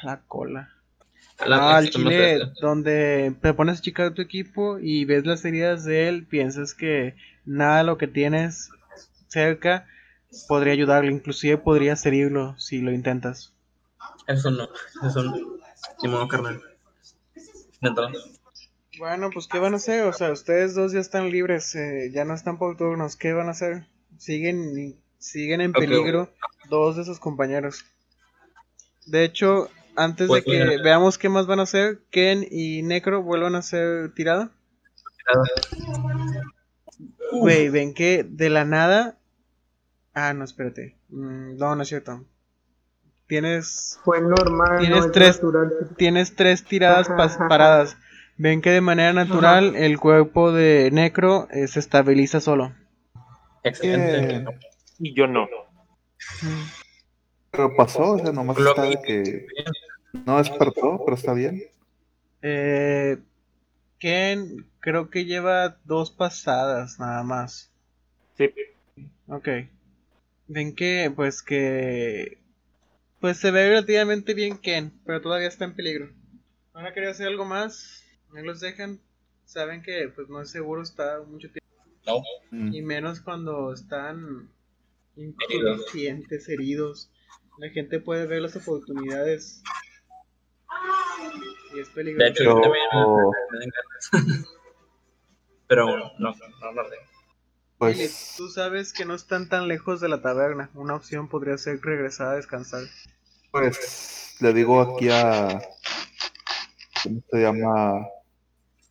[0.04, 0.74] La cola.
[1.46, 5.86] la- Ah, al chile, donde te pones a checar tu equipo y ves las heridas
[5.86, 7.16] de él, piensas que
[7.46, 8.70] nada de lo que tienes
[9.30, 9.88] cerca
[10.50, 13.54] podría ayudarle, inclusive podrías herirlo si lo intentas.
[14.28, 14.68] Eso no,
[15.08, 15.38] eso no.
[16.04, 16.62] Ni modo, carnal.
[17.80, 18.10] Dentro.
[19.00, 20.04] Bueno, pues ¿qué van a hacer?
[20.04, 23.48] O sea, ustedes dos ya están libres, eh, ya no están por turnos, ¿qué van
[23.48, 23.86] a hacer?
[24.18, 26.30] Siguen, siguen en peligro
[26.70, 27.86] dos de sus compañeros.
[29.06, 33.22] De hecho, antes Pues de que veamos qué más van a hacer, Ken y Necro
[33.24, 34.52] vuelvan a hacer tirada.
[37.32, 39.18] Güey, ven que de la nada.
[40.14, 40.96] Ah, no, espérate.
[41.10, 42.26] Mm, no, no es cierto.
[43.28, 45.72] Tienes, Fue normal, Tienes no es tres- natural.
[45.98, 47.48] tienes tres tiradas Ajá, pas- ajá.
[47.50, 47.98] paradas.
[48.38, 52.74] Ven que de manera natural el cuerpo de Necro eh, se estabiliza solo.
[53.68, 54.28] Excelente.
[54.28, 54.48] Bien.
[55.00, 55.48] Y yo no.
[57.52, 59.48] Pero pasó, o sea, nomás Lo está que- de que
[60.26, 61.64] no despertó, pero está bien.
[62.42, 63.18] Eh,
[64.00, 67.72] Ken creo que lleva dos pasadas nada más.
[68.38, 68.54] Sí.
[69.28, 69.48] Ok.
[70.48, 72.38] Ven que, pues que...
[73.20, 76.10] Pues se ve relativamente bien Ken, pero todavía está en peligro.
[76.74, 78.04] ¿Van a querer hacer algo más?
[78.32, 79.00] ¿No los dejan?
[79.46, 81.67] Saben que pues no es seguro estar mucho tiempo.
[82.08, 82.22] No.
[82.52, 82.74] Mm.
[82.74, 84.50] Y menos cuando están
[85.16, 87.10] inconscientes, heridos.
[87.60, 89.62] La gente puede ver las oportunidades.
[91.76, 92.30] Y es De peligroso.
[92.32, 94.46] hecho, Yo- también me.
[95.68, 96.96] Pero no, no, no hablar de.
[96.98, 97.08] Billy,
[97.78, 100.70] Pues tú sabes que no están tan lejos de la taberna.
[100.74, 102.84] Una opción podría ser regresar a descansar.
[103.52, 105.62] Pues le digo aquí a.
[107.04, 108.08] ¿Cómo se llama?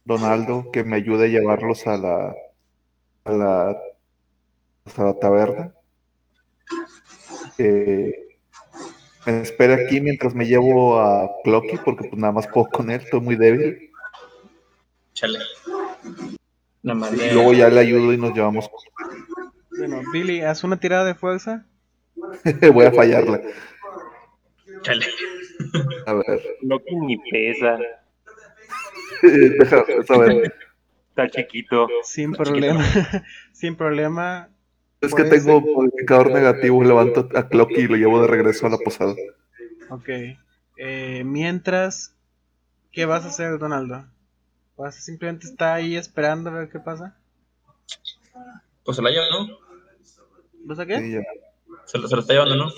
[0.05, 2.35] Donaldo, que me ayude a llevarlos a la.
[3.26, 3.70] A la.
[4.96, 5.74] a la taberna.
[7.56, 8.26] Que
[9.26, 13.00] me espere aquí mientras me llevo a Clocky, porque pues nada más puedo con él,
[13.00, 13.90] estoy muy débil.
[15.14, 15.38] Chale.
[16.82, 17.32] Nada de.
[17.32, 18.70] luego ya le ayudo y nos llevamos.
[19.76, 21.66] Bueno, Billy, haz una tirada de fuerza.
[22.72, 23.42] Voy a fallarle.
[24.82, 25.06] Chale.
[26.06, 26.42] A ver.
[26.62, 27.78] Lo que ni pesa.
[29.22, 30.54] Deja, a ver.
[31.16, 31.88] Está chiquito.
[32.05, 32.85] Sin problema.
[33.52, 34.50] Sin problema.
[35.00, 35.74] Es que tengo ser.
[35.74, 39.14] modificador negativo, levanto a Clocky y lo llevo de regreso a la posada.
[39.88, 40.11] Ok.
[40.76, 42.14] Eh, mientras,
[42.92, 44.05] ¿qué vas a hacer, Donaldo?
[44.76, 47.16] ¿Vas a simplemente estar ahí esperando a ver qué pasa?
[48.85, 49.59] Pues se la lleva, ¿no?
[50.64, 50.98] ¿Vas a qué?
[50.98, 51.16] Sí.
[51.87, 52.70] Se lo, se lo está llevando, ¿no?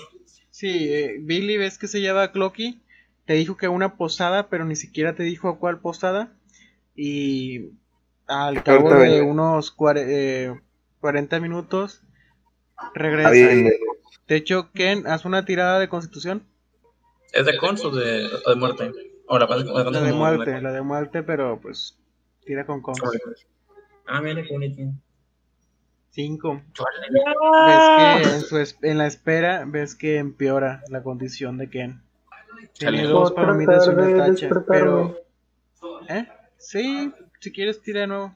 [0.49, 2.79] Sí, eh, Billy ves que se lleva a Clocky.
[3.25, 6.31] Te dijo que a una posada, pero ni siquiera te dijo a cuál posada.
[6.95, 7.71] Y
[8.29, 9.31] al cabo Ahorita de vengo.
[9.31, 10.61] unos cuare- eh,
[11.01, 12.01] 40 minutos
[12.93, 13.29] regresa.
[13.31, 13.69] bien,
[14.27, 16.43] De hecho, Ken, haz una tirada de constitución.
[17.33, 18.91] ¿Es de cons o de, o de muerte?
[19.27, 21.97] O la, la, La de muerte, la de muerte, pero pues
[22.45, 22.95] tira con con.
[24.07, 24.81] Ah, mira qué bonito.
[26.11, 26.61] 5.
[27.53, 31.69] Ah, Ves que en, su es- en la espera, ves que empeora la condición de
[31.69, 32.01] Ken.
[32.77, 35.15] Tiene dos palomitas y una tacha, pero...
[36.09, 36.27] ¿Eh?
[36.57, 38.35] Sí, si quieres tira de nuevo.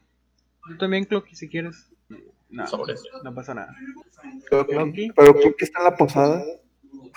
[0.70, 1.89] Yo también, Clocky, si quieres.
[2.50, 2.66] No,
[3.24, 3.76] no pasa nada.
[4.48, 5.12] Creo Clocky.
[5.16, 6.44] Pero que está en la posada.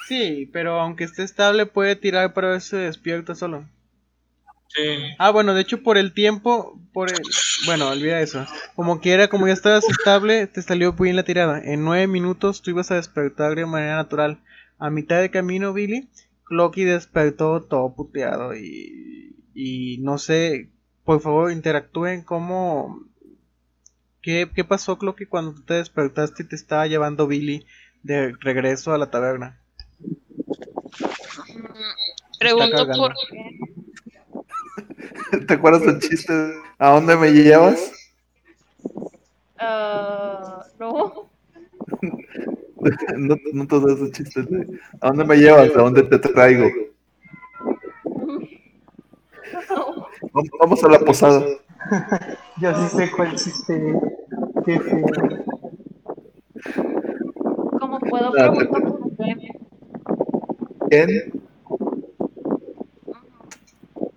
[0.06, 3.68] Sí, pero aunque esté estable puede tirar, pero él se despierta solo.
[4.68, 4.82] Sí.
[5.18, 7.20] Ah, bueno, de hecho por el tiempo, por el...
[7.66, 8.46] Bueno, olvida eso.
[8.74, 11.60] Como quiera, como ya estabas estable, te salió bien la tirada.
[11.62, 14.40] En nueve minutos tú ibas a despertar de manera natural.
[14.78, 16.08] A mitad de camino, Billy,
[16.44, 19.36] Clocky despertó todo puteado y...
[19.58, 20.68] Y no sé,
[21.06, 23.00] por favor, interactúen como...
[24.20, 27.64] ¿Qué, ¿Qué pasó, Clocky, cuando tú te despertaste y te estaba llevando Billy
[28.02, 29.60] de regreso a la taberna?
[32.40, 32.96] Pregunto cagando.
[32.98, 33.58] por qué.
[35.46, 36.32] ¿Te acuerdas del chiste?
[36.78, 37.92] ¿A dónde me llevas?
[39.58, 41.30] Ah, no.
[43.16, 45.70] No, no todos esos chistes de ¿A dónde me llevas?
[45.70, 46.68] ¿A dónde te traigo?
[50.36, 51.46] Vamos, vamos a la posada.
[52.60, 53.96] Yo sí sé cuál chiste es.
[54.66, 55.06] Qué feo.
[57.80, 59.16] ¿Cómo puedo preguntar por?
[60.90, 61.32] ¿Quién?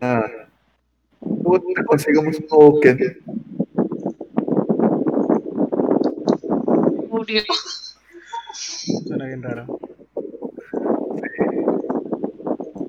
[0.01, 0.25] Ah.
[1.21, 2.99] ¿Cómo te conseguimos un nuevo Ken?
[7.09, 7.43] Murió.
[8.51, 9.79] Suena bien raro.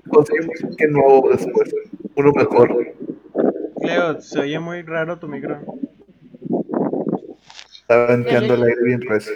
[0.08, 1.72] Conseguimos un Ken nuevo después.
[2.16, 2.99] Uno mejor.
[3.80, 5.60] Leo, se oye muy raro tu micro.
[7.72, 9.32] Está venteando el aire bien recio.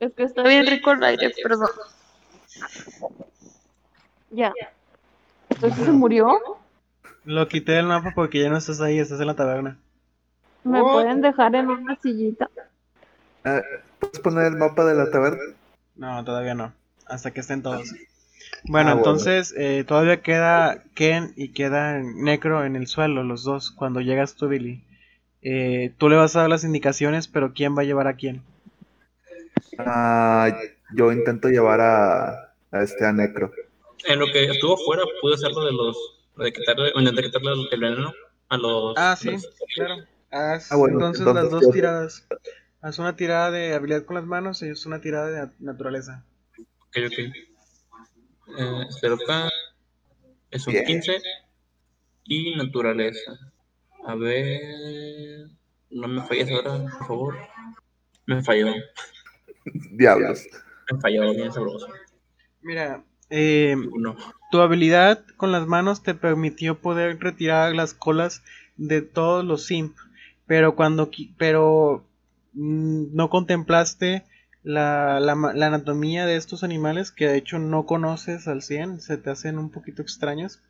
[0.00, 1.68] Es que está bien rico el aire, perdón.
[4.30, 4.52] Ya.
[5.50, 6.38] Entonces se murió.
[7.24, 9.78] Lo quité del mapa porque ya no estás ahí, estás en la taberna.
[10.64, 12.48] Me pueden dejar en una sillita.
[13.44, 13.62] Ah,
[13.98, 15.42] ¿Puedes poner el mapa de la taberna?
[15.96, 16.72] No, todavía no.
[17.06, 17.92] Hasta que estén todos.
[18.64, 19.10] Bueno, Ah, bueno.
[19.10, 24.34] entonces eh, todavía queda Ken y queda Necro en el suelo, los dos, cuando llegas
[24.34, 24.84] tú, Billy.
[25.42, 28.42] Eh, tú le vas a dar las indicaciones, pero ¿quién va a llevar a quién?
[29.78, 30.50] Ah,
[30.94, 33.52] yo intento llevar a, a este a Necro.
[34.06, 35.96] En lo que estuvo fuera, pude hacer lo de los.
[36.36, 38.12] Lo de quitarle, o intentar quitarle el, veneno
[38.48, 38.94] a los.
[38.96, 39.96] Ah, sí, los- claro.
[40.30, 42.26] Haz Ah, bueno, entonces, entonces las dos yo- tiradas.
[42.80, 46.24] Haz una tirada de habilidad con las manos y es una tirada de nat- naturaleza.
[46.58, 47.34] Ok, ok.
[48.56, 48.86] Eh,
[49.24, 49.48] acá.
[50.50, 50.86] Es un Bien.
[50.86, 51.18] 15.
[52.24, 53.38] Y naturaleza.
[54.06, 55.48] A ver.
[55.90, 57.36] No me falles ahora, por favor.
[58.26, 58.72] Me falló.
[59.92, 60.46] Diablos.
[60.90, 61.88] Me falló, bien sabroso.
[62.62, 64.16] Mira, eh, Uno.
[64.50, 68.42] Tu habilidad con las manos te permitió poder retirar las colas
[68.76, 69.94] de todos los simp,
[70.46, 72.06] pero cuando pero
[72.54, 74.24] mm, no contemplaste
[74.68, 79.30] la, la anatomía de estos animales que de hecho no conoces al 100, se te
[79.30, 80.60] hacen un poquito extraños.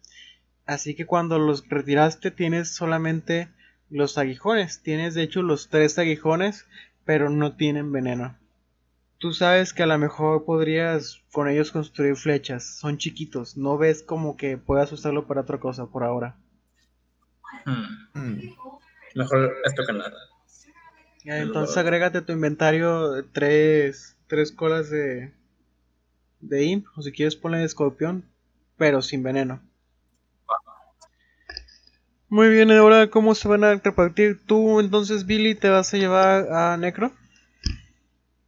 [0.66, 3.48] Así que cuando los retiraste tienes solamente
[3.90, 6.66] los aguijones, tienes de hecho los tres aguijones,
[7.04, 8.36] pero no tienen veneno.
[9.18, 12.78] Tú sabes que a lo mejor podrías con ellos construir flechas.
[12.78, 13.56] Son chiquitos.
[13.56, 16.36] No ves como que puedas usarlo para otra cosa por ahora.
[17.64, 18.06] Hmm.
[18.14, 18.54] Mm.
[19.16, 20.16] Mejor esto que nada.
[21.24, 25.32] Ya, Entonces agrégate a tu inventario tres, tres colas de,
[26.40, 26.86] de imp.
[26.96, 28.24] O si quieres ponle de escorpión.
[28.76, 29.60] Pero sin veneno.
[32.30, 34.38] Muy bien, ahora cómo se van a repartir.
[34.46, 37.10] Tú entonces Billy te vas a llevar a Necro.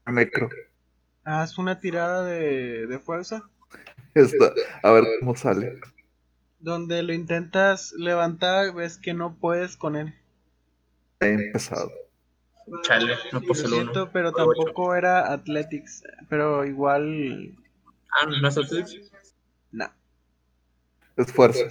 [0.06, 0.48] Necro.
[1.24, 3.42] Haz una tirada de, de fuerza.
[4.14, 4.52] Esta,
[4.82, 5.80] a ver cómo sale.
[6.58, 10.14] Donde lo intentas levantar, ves que no puedes con él.
[11.20, 11.90] He empezado.
[12.82, 13.82] Chale, no Lo puse el uno.
[13.82, 16.02] siento, pero tampoco era Athletics.
[16.28, 17.54] Pero igual.
[18.12, 19.10] Ah, no es Athletics.
[19.72, 19.86] No.
[21.16, 21.64] Esfuerzo.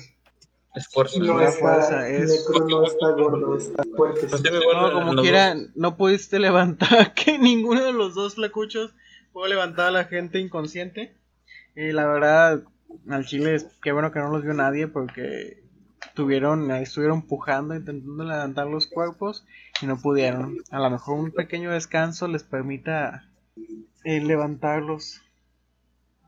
[0.75, 1.19] Esfuerzo.
[1.19, 4.27] No está, fuerza es- no está gordo, está fuerte.
[4.27, 5.67] Pues No, como quiera, dos.
[5.75, 8.93] no pudiste levantar que ninguno de los dos flacuchos
[9.33, 11.15] pudo levantar a la gente inconsciente.
[11.75, 12.63] Y la verdad,
[13.09, 15.63] al chile, es- qué bueno que no los vio nadie porque
[16.13, 19.45] tuvieron, ahí estuvieron empujando, intentando levantar los cuerpos
[19.81, 20.57] y no pudieron.
[20.71, 23.29] A lo mejor un pequeño descanso les permita
[24.03, 25.21] eh, levantarlos.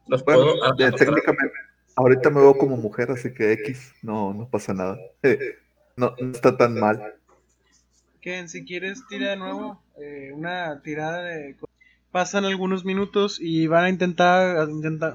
[0.07, 1.55] Los Bueno, puedo eh, técnicamente,
[1.95, 4.97] ahorita me veo como mujer, así que X, no, no pasa nada.
[5.23, 5.57] Eh,
[5.97, 7.15] no, no está tan mal.
[8.21, 11.55] Ken, si quieres, tira de nuevo eh, una tirada de...
[12.11, 14.67] Pasan algunos minutos y van a intentar, a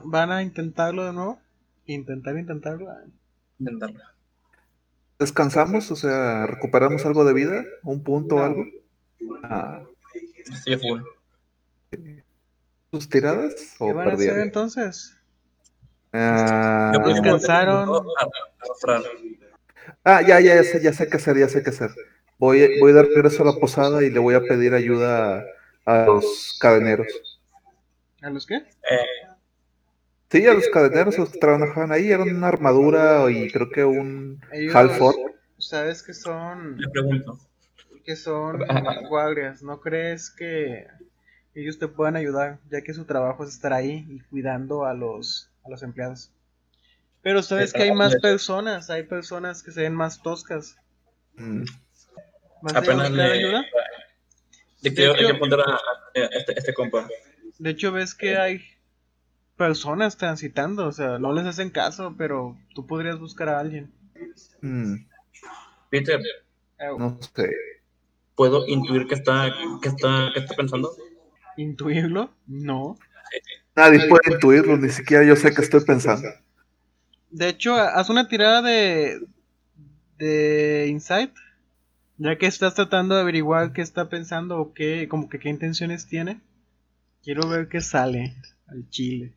[0.04, 1.38] van a intentarlo de nuevo.
[1.86, 2.86] Intentar, intentarlo.
[3.58, 4.00] Intentarlo.
[5.18, 5.90] ¿Descansamos?
[5.90, 7.64] O sea, ¿recuperamos algo de vida?
[7.82, 8.64] ¿Un punto o algo?
[9.42, 11.00] Ah, a full.
[12.92, 13.54] ¿Sus tiradas?
[13.78, 15.16] ¿Qué ¿O van a hacer entonces?
[16.12, 18.06] Ah, Descansaron.
[20.04, 21.90] ah, ya, ya, ya sé, ya sé qué hacer, ya sé qué hacer.
[22.38, 25.44] Voy, voy de regreso a la posada y le voy a pedir ayuda
[25.86, 27.06] a, a los cadeneros.
[28.20, 28.56] ¿A los qué?
[28.56, 29.25] Eh,
[30.30, 34.40] Sí, a los cadeneros, los que trabajaban ahí, eran una armadura y creo que un
[34.72, 35.14] Halford.
[35.58, 37.38] sabes que son le pregunto.
[38.04, 38.58] que son
[39.08, 39.62] guardias.
[39.62, 40.86] ¿No crees que
[41.54, 45.50] ellos te puedan ayudar, ya que su trabajo es estar ahí y cuidando a los
[45.64, 46.32] a los empleados?
[47.22, 50.76] Pero sabes que hay más personas, hay personas que se ven más toscas.
[51.34, 51.64] Mm,
[52.62, 53.22] ¿Vas a Apenas le.
[53.22, 53.64] ayuda?
[54.82, 55.78] Le quiero, De hay que apuntar a, a
[56.14, 57.08] este, este compa.
[57.58, 58.62] De hecho, ves que hay
[59.56, 63.92] personas transitando, o sea, no les hacen caso, pero tú podrías buscar a alguien.
[64.62, 64.94] mm,
[65.90, 66.20] Peter,
[66.98, 67.50] no sé.
[68.34, 69.52] ¿puedo intuir qué está,
[69.82, 70.92] qué está, qué está pensando?
[71.56, 72.30] ¿Intuirlo?
[72.46, 72.98] No.
[73.74, 76.28] Nadie puede intuirlo, ni siquiera yo sé qué estoy pensando.
[77.30, 79.20] De hecho, haz una tirada de
[80.18, 81.32] de insight,
[82.18, 86.06] ya que estás tratando de averiguar qué está pensando o qué, como que qué intenciones
[86.06, 86.40] tiene.
[87.22, 88.34] Quiero ver qué sale
[88.66, 89.35] al chile.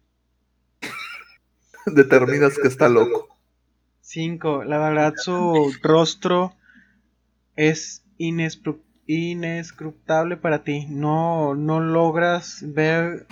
[1.85, 3.27] Determinas que está loco.
[4.01, 4.63] 5.
[4.63, 6.53] La verdad, su rostro
[7.55, 10.87] es inescrutable para ti.
[10.89, 13.27] No, no logras ver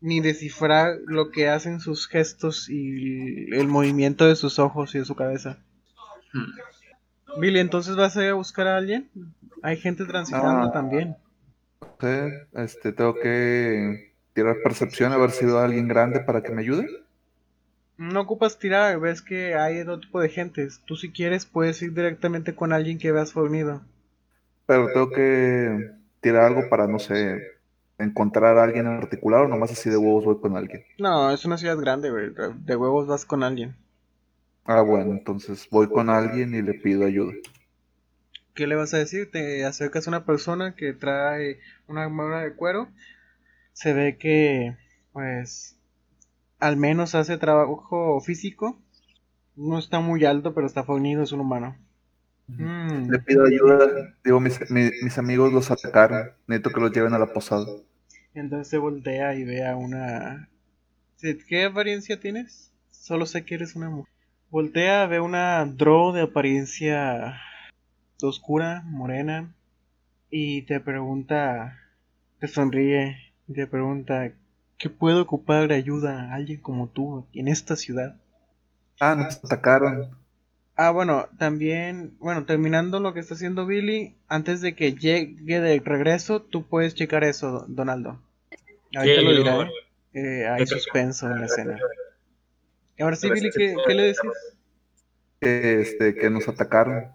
[0.00, 5.04] ni descifrar lo que hacen sus gestos y el movimiento de sus ojos y de
[5.04, 5.58] su cabeza.
[6.32, 7.40] Hmm.
[7.40, 9.10] Billy, entonces vas a ir a buscar a alguien.
[9.62, 10.72] Hay gente transitando Ah.
[10.72, 11.16] también.
[12.00, 12.06] Sí,
[12.54, 16.62] este, tengo que tirar percepción a ver si veo a alguien grande para que me
[16.62, 16.86] ayude.
[17.98, 20.80] No ocupas tirar, ves que hay otro tipo de gentes.
[20.86, 23.82] Tú si quieres puedes ir directamente con alguien que veas fornido.
[24.66, 25.90] Pero tengo que
[26.20, 27.42] tirar algo para, no sé,
[27.98, 30.84] encontrar a alguien en particular o nomás así de huevos voy con alguien.
[30.98, 32.30] No, es una ciudad grande, güey.
[32.64, 33.74] De huevos vas con alguien.
[34.64, 37.32] Ah, bueno, entonces voy con alguien y le pido ayuda.
[38.54, 39.30] ¿Qué le vas a decir?
[39.30, 42.88] Te acercas a una persona que trae una armadura de cuero.
[43.72, 44.76] Se ve que,
[45.12, 45.77] pues,
[46.60, 48.78] al menos hace trabajo físico.
[49.56, 51.76] No está muy alto, pero está fornido, es un humano.
[52.48, 54.14] Mm, Le pido ayuda.
[54.24, 56.32] Digo, mis, mi- mis amigos los atacaron.
[56.46, 57.66] Necesito que los lleven a la posada.
[58.34, 60.48] Entonces se voltea y ve a una...
[61.48, 62.72] ¿Qué apariencia tienes?
[62.90, 64.12] Solo sé que eres una mujer.
[64.50, 67.40] Voltea, ve una drow de apariencia
[68.22, 69.54] oscura, morena,
[70.30, 71.78] y te pregunta,
[72.40, 73.16] te sonríe,
[73.48, 74.32] y te pregunta,
[74.78, 78.16] ¿qué puedo ocupar de ayuda a alguien como tú en esta ciudad?
[79.00, 80.16] Ah, nos atacaron.
[80.76, 85.80] Ah, bueno, también, bueno, terminando lo que está haciendo Billy, antes de que llegue de
[85.80, 88.22] regreso, tú puedes checar eso, Donaldo.
[88.94, 89.70] Ahorita lo diré.
[90.14, 91.78] Eh, hay suspenso en la escena.
[93.00, 94.30] Ahora sí, Billy, ¿qué, qué le decís?
[95.40, 97.12] Que, este, que nos atacaron.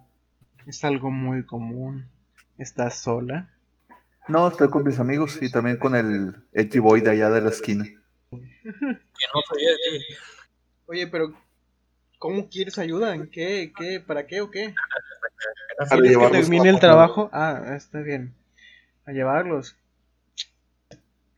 [0.68, 2.10] Es algo muy común.
[2.58, 3.53] ¿Estás sola?
[4.28, 7.50] No, estoy con mis amigos y también con el Edgy Boy de allá de la
[7.50, 7.84] esquina.
[7.84, 10.16] Que no sabía de ti.
[10.86, 11.34] Oye, pero
[12.20, 13.16] ¿cómo quieres ayuda?
[13.16, 13.74] ¿En qué?
[13.78, 14.00] ¿Qué?
[14.00, 14.74] ¿Para qué o qué?
[15.78, 17.30] Para ¿Quieres que termine el trabajo?
[17.34, 18.34] Ah, está bien.
[19.06, 19.76] A llevarlos.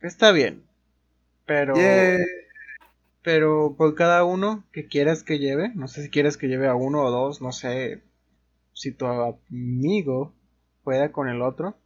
[0.00, 0.62] Está bien.
[1.44, 1.74] Pero...
[1.74, 2.24] Yeah.
[3.26, 6.76] Pero por cada uno que quieras que lleve, no sé si quieres que lleve a
[6.76, 8.04] uno o dos, no sé
[8.72, 10.32] si tu amigo
[10.84, 11.76] pueda con el otro,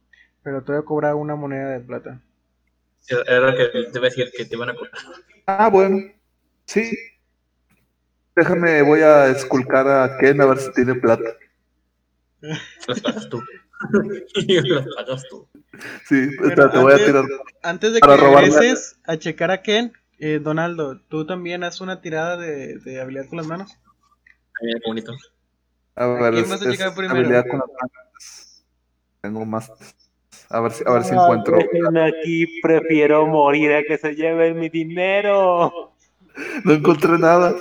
[0.43, 2.21] pero te voy a cobrar una moneda de plata.
[3.27, 4.93] Era que te iba a decir que te iban a cobrar.
[5.47, 5.97] Ah, bueno.
[6.65, 6.91] Sí.
[8.35, 11.23] Déjame, voy a esculcar a Ken a ver si tiene plata.
[12.39, 13.43] Las pagas tú.
[14.35, 15.47] y las pagas tú.
[16.07, 17.25] Sí, espera, te voy a antes- tirar.
[17.63, 22.37] Antes de que regreses a checar a Ken, eh, Donaldo, tú también haz una tirada
[22.37, 23.77] de, de habilidad con las manos.
[24.59, 25.13] Qué bonito.
[25.95, 27.19] A ver, quién es, vas a checar es primero?
[27.19, 28.63] habilidad con las manos.
[29.21, 29.71] Tengo más.
[30.53, 31.57] A ver si, a ver si Ah, encuentro.
[31.57, 35.93] déjenme aquí, prefiero morir a que se lleven mi dinero.
[36.63, 37.53] No encontré nada.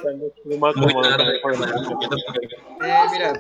[2.82, 3.32] Eh, mira,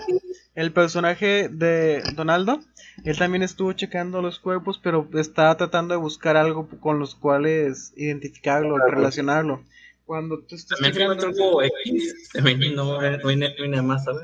[0.54, 2.60] El personaje de Donaldo,
[3.04, 7.92] él también estuvo checando los cuerpos, pero estaba tratando de buscar algo con los cuales
[7.96, 9.62] identificarlo, relacionarlo.
[10.04, 12.30] Cuando tú estás También fue un truco X.
[12.74, 14.22] No, no, hay, no hay nada más, ¿sabes?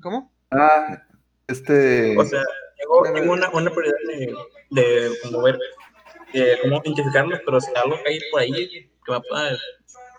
[0.00, 0.32] ¿Cómo?
[0.50, 1.02] Ah,
[1.46, 2.16] este.
[2.16, 2.42] O sea,
[2.82, 4.34] tengo, tengo una, una prioridad de,
[4.70, 5.58] de como ver
[6.32, 9.50] de cómo identificarlos, pero si algo cae por ahí que va a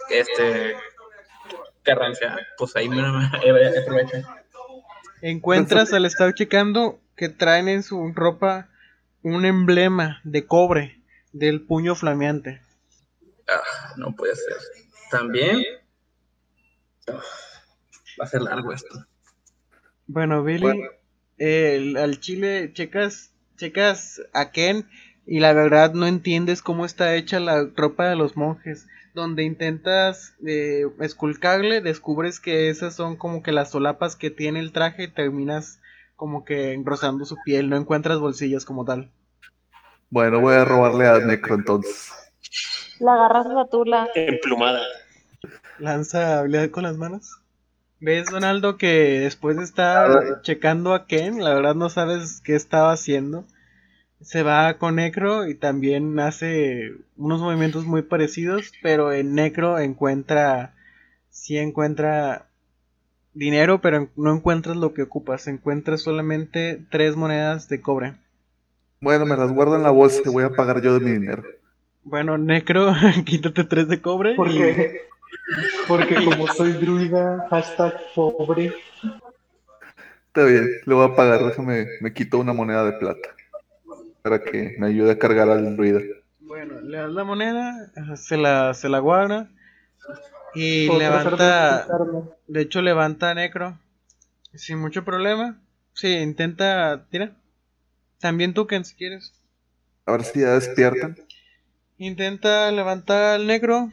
[0.09, 0.75] este
[1.83, 4.17] carrancia, pues ahí me, me, me aprovecho.
[5.21, 8.69] Encuentras al estar checando que traen en su ropa
[9.21, 11.01] un emblema de cobre
[11.31, 12.61] del puño flameante.
[13.47, 14.57] Ah, no puede ser.
[15.09, 15.63] También
[17.07, 17.21] ah,
[18.19, 19.05] va a ser largo esto.
[20.07, 21.02] Bueno, Billy, Bueno.
[21.37, 24.87] El- al chile checas, checas a Ken
[25.25, 28.87] y la verdad no entiendes cómo está hecha la ropa de los monjes.
[29.13, 34.71] Donde intentas eh, esculcarle, descubres que esas son como que las solapas que tiene el
[34.71, 35.79] traje y terminas
[36.15, 39.11] como que engrosando su piel, no encuentras bolsillos como tal.
[40.09, 42.11] Bueno, voy a robarle a Necro entonces.
[42.99, 44.09] La agarras a la tula.
[44.15, 44.81] Emplumada.
[45.79, 47.42] Lanza habilidad con las manos.
[48.03, 52.91] ¿Ves, Donaldo, que después de estar checando a Ken, la verdad no sabes qué estaba
[52.91, 53.45] haciendo?
[54.19, 60.73] Se va con Necro y también hace unos movimientos muy parecidos, pero en Necro encuentra,
[61.29, 62.49] sí encuentra
[63.33, 68.15] dinero, pero no encuentras lo que ocupas, encuentras solamente tres monedas de cobre.
[68.99, 71.43] Bueno, me las guardo en la bolsa y voy a pagar yo de mi dinero.
[72.03, 72.93] Bueno, Necro,
[73.25, 75.03] quítate tres de cobre y Porque,
[75.87, 78.73] porque como soy druida, hashtag pobre,
[80.27, 81.45] Está bien, le voy a pagar.
[81.45, 83.29] Déjame, me quito una moneda de plata.
[84.23, 85.99] Para que me ayude a cargar al druida.
[86.39, 89.47] Bueno, le das la moneda, se la, se la guarda
[90.55, 91.87] y levanta,
[92.47, 93.77] de hecho levanta a Necro
[94.55, 95.59] sin mucho problema.
[95.93, 97.35] Sí, intenta, tira.
[98.19, 99.33] También tú, Ken, si quieres.
[100.05, 101.15] A ver si ya despiertan.
[101.99, 103.91] Intenta levantar al Necro,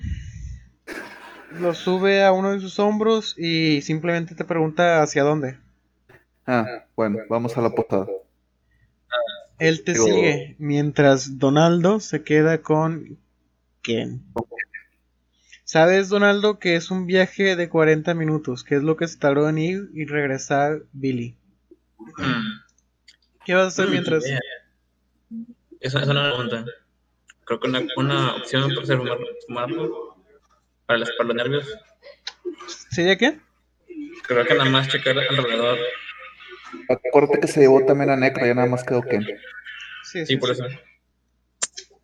[1.53, 5.59] lo sube a uno de sus hombros y simplemente te pregunta hacia dónde.
[6.47, 8.07] Ah, bueno, vamos a la posada.
[9.59, 13.19] Él te Digo- sigue mientras Donaldo se queda con
[13.83, 14.23] Ken.
[15.65, 19.49] Sabes, Donaldo, que es un viaje de 40 minutos, que es lo que se tardó
[19.49, 21.37] en ir y regresar Billy.
[21.99, 22.61] Mm.
[23.45, 24.25] ¿Qué vas a hacer mientras?
[24.27, 24.41] idea.
[25.79, 26.65] Esa es una pregunta.
[27.45, 30.10] Creo que una, una opción puede ser fumar- fumarlo
[30.91, 31.79] para, las- para los nervios.
[32.91, 33.39] ¿Sería qué?
[34.27, 35.79] Creo que nada más checar alrededor.
[36.89, 39.25] Acuérdate que se llevó también a Necro, ya nada más quedó Ken.
[40.03, 40.65] Sí, Sí, por eso.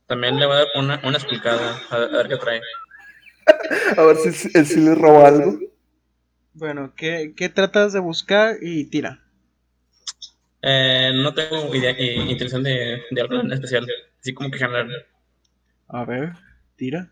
[0.07, 2.61] También le voy a dar una, una explicada a, a ver qué trae.
[3.97, 5.59] A ver si si- él sí le roba algo.
[6.55, 8.57] Bueno, ¿qué, qué tratas de buscar?
[8.63, 9.21] Y tira.
[10.63, 13.87] Eh, no tengo idea, eh, intención de, de algo en especial.
[14.21, 14.91] Así como que general.
[15.89, 16.33] A ver,
[16.77, 17.11] tira.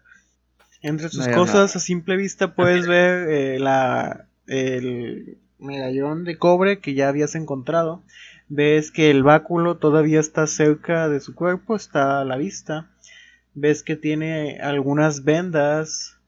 [0.84, 6.78] Entre sus No, cosas, a simple vista, puedes ver eh, la, el medallón de cobre
[6.80, 8.02] que ya habías encontrado.
[8.48, 12.90] Ves que el báculo todavía está cerca de su cuerpo, está a la vista.
[13.54, 16.18] Ves que tiene algunas vendas,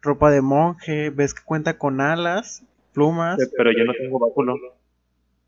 [0.00, 1.10] ropa de monje.
[1.10, 2.62] Ves que cuenta con alas,
[2.94, 3.38] plumas.
[3.56, 4.56] Pero yo no tengo báculo.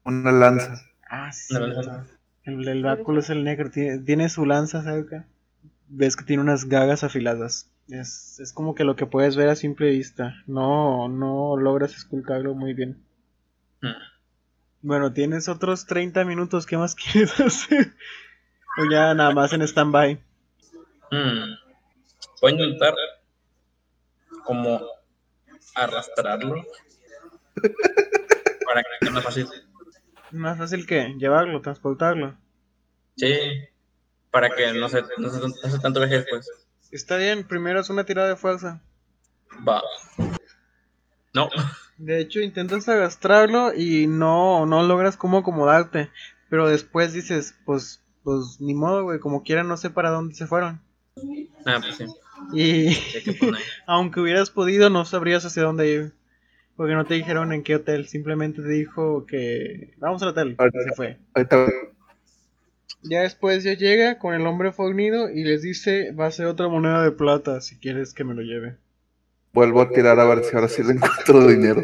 [0.05, 0.83] Una lanza.
[1.09, 1.55] Ah, sí.
[1.55, 2.07] Lanza.
[2.45, 3.71] El, el báculo es el negro.
[3.71, 5.25] Tiene, tiene su lanza cerca.
[5.89, 7.71] Ves que tiene unas gagas afiladas.
[7.91, 10.37] Es, es como que lo que puedes ver a simple vista.
[10.47, 13.05] No, no logras esculcarlo muy bien.
[13.83, 13.89] Mm.
[14.83, 16.67] Bueno, tienes otros 30 minutos.
[16.67, 17.95] ¿Qué más quieres hacer?
[18.79, 20.15] O ya nada más en stand-by.
[21.11, 21.55] Mm.
[22.41, 22.95] Voy a intentar
[24.45, 24.81] como
[25.75, 26.65] arrastrarlo
[28.67, 29.49] para que sea más fácil.
[30.31, 32.39] Más fácil que llevarlo, transportarlo.
[33.17, 33.35] Sí,
[34.31, 36.49] para que no se, no se, no se tanto viaje después.
[36.91, 38.81] Está bien, primero es una tirada de fuerza.
[39.67, 39.83] Va.
[41.33, 41.49] No,
[41.99, 46.11] De hecho, intentas arrastrarlo y no, no logras cómo acomodarte.
[46.49, 50.47] Pero después dices, pues, pues ni modo, güey, como quiera no sé para dónde se
[50.47, 50.81] fueron.
[51.65, 52.07] ah, pues sí.
[52.53, 52.97] Y
[53.87, 56.13] aunque hubieras podido, no sabrías hacia dónde ir.
[56.77, 60.57] Porque no te dijeron en qué hotel, simplemente te dijo que vamos al hotel.
[60.59, 61.19] Y se fue.
[63.03, 66.69] Ya después ya llega con el hombre fornido y les dice, va a ser otra
[66.69, 68.77] moneda de plata si quieres que me lo lleve.
[69.53, 71.83] vuelvo a tirar a ver si ahora sí le encuentro dinero.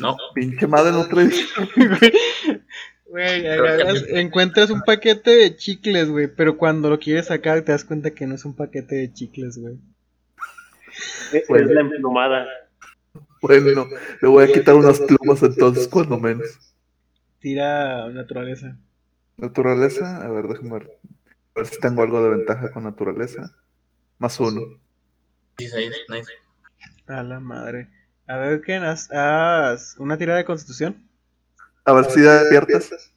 [0.00, 1.30] No, Pinche madre, no trae.
[3.08, 3.42] Güey,
[4.20, 8.26] encuentras un paquete de chicles, güey, pero cuando lo quieres sacar te das cuenta que
[8.26, 9.78] no es un paquete de chicles, güey.
[11.32, 12.46] Es la emplumada.
[13.40, 13.86] Bueno,
[14.20, 16.46] le voy a quitar unas plumas entonces, cuando menos.
[17.40, 18.76] Tira naturaleza.
[19.38, 20.98] Naturaleza, a ver, déjame ver.
[21.54, 23.54] A ver si tengo algo de ventaja con naturaleza.
[24.18, 24.60] Más uno.
[25.56, 26.32] 16, nice.
[27.06, 27.88] A la madre.
[28.26, 28.74] A ver, ¿qué?
[28.74, 31.08] Haz, haz una tirada de constitución.
[31.84, 33.12] A ver si despiertas.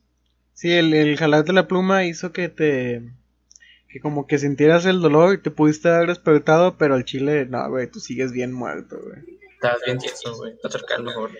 [0.54, 3.02] Sí, el, el jalar de la pluma hizo que te.
[3.90, 7.68] Que como que sintieras el dolor y te pudiste haber despertado, pero al chile, no,
[7.68, 9.40] güey, tú sigues bien muerto, güey.
[9.56, 10.54] Estás bien tieso, güey.
[10.54, 11.32] Del mejor.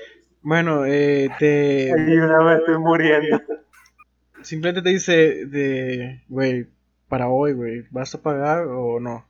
[0.42, 1.94] Bueno, eh, te.
[1.94, 3.40] Ayúdame, me estoy muriendo.
[4.44, 6.22] Simplemente te dice de.
[6.28, 6.68] Güey,
[7.08, 9.28] para hoy, güey, ¿vas a pagar o no?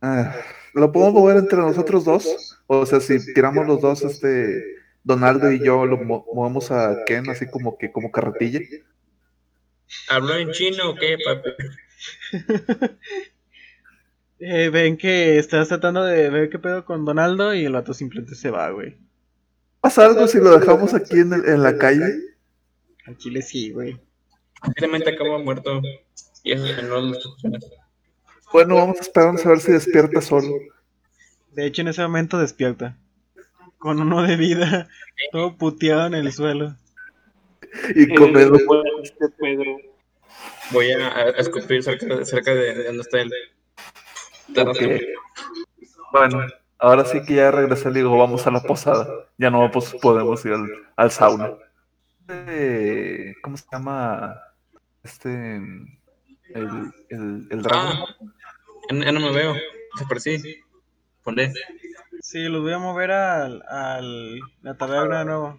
[0.00, 0.34] Ah,
[0.74, 2.58] ¿Lo podemos mover entre nosotros dos?
[2.66, 4.62] O sea, si tiramos los dos, este,
[5.04, 8.60] Donaldo y yo lo mo- movemos a Ken así como que como carretilla.
[10.08, 11.50] ¿Habló en chino o qué, papi?
[14.44, 18.34] Eh, ven que estás tratando de ver qué pedo con Donaldo y el vato simplemente
[18.34, 18.96] se va, güey.
[19.80, 22.12] ¿Pasa algo si lo dejamos aquí en, el- en la calle?
[23.06, 24.00] Al chile sí, güey.
[24.64, 25.80] Simplemente acabó muerto.
[26.42, 27.64] Y eso es no las opciones.
[28.52, 30.48] Bueno, vamos a esperarnos a ver si despierta solo.
[31.52, 32.96] De hecho, en ese momento despierta.
[33.78, 34.88] Con uno de vida,
[35.32, 36.76] todo puteado en el suelo.
[37.94, 38.58] Y comiendo.
[39.02, 39.76] Este Pedro.
[40.70, 43.30] Voy a, a escupir cerca, de- cerca de, de donde está el.
[46.12, 46.46] Bueno,
[46.78, 49.06] ahora sí que ya regresé, le digo, vamos a la posada.
[49.38, 51.52] Ya no pues, podemos ir al, al sauna.
[52.28, 54.40] Eh, ¿Cómo se llama?
[55.02, 55.56] Este.
[55.56, 57.96] El, el, el dragón.
[57.96, 58.16] Ah,
[58.90, 59.54] ya, ya no me veo.
[59.94, 60.42] Desaparecí.
[61.22, 61.52] Ponle.
[62.20, 65.58] Sí, los voy a mover al, al la taberna de nuevo.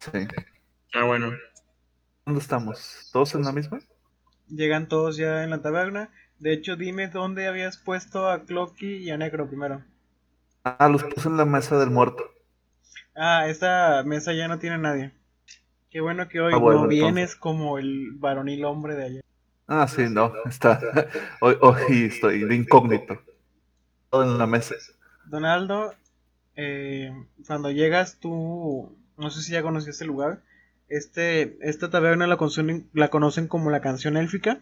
[0.00, 0.26] Sí.
[0.94, 1.32] Ah, bueno.
[2.24, 3.08] ¿Dónde estamos?
[3.12, 3.80] ¿Todos en la misma?
[4.48, 6.10] Llegan todos ya en la taberna.
[6.38, 9.84] De hecho, dime dónde habías puesto a Clocky y a Necro primero.
[10.64, 12.24] Ah, los puse en la mesa del muerto.
[13.16, 15.12] Ah, esta mesa ya no tiene nadie.
[15.90, 17.04] Qué bueno que hoy Ah, bueno, no entonces.
[17.04, 19.24] vienes como el varonil hombre de ayer.
[19.66, 20.80] Ah, sí, no, está.
[21.40, 23.20] Hoy, hoy estoy de incógnito.
[24.10, 24.74] Todo en la mesa.
[25.26, 25.94] Donaldo,
[26.56, 27.12] eh,
[27.46, 30.40] cuando llegas tú, no sé si ya conocías el lugar,
[30.88, 34.60] este, esta taberna la conocen, la conocen como la canción élfica.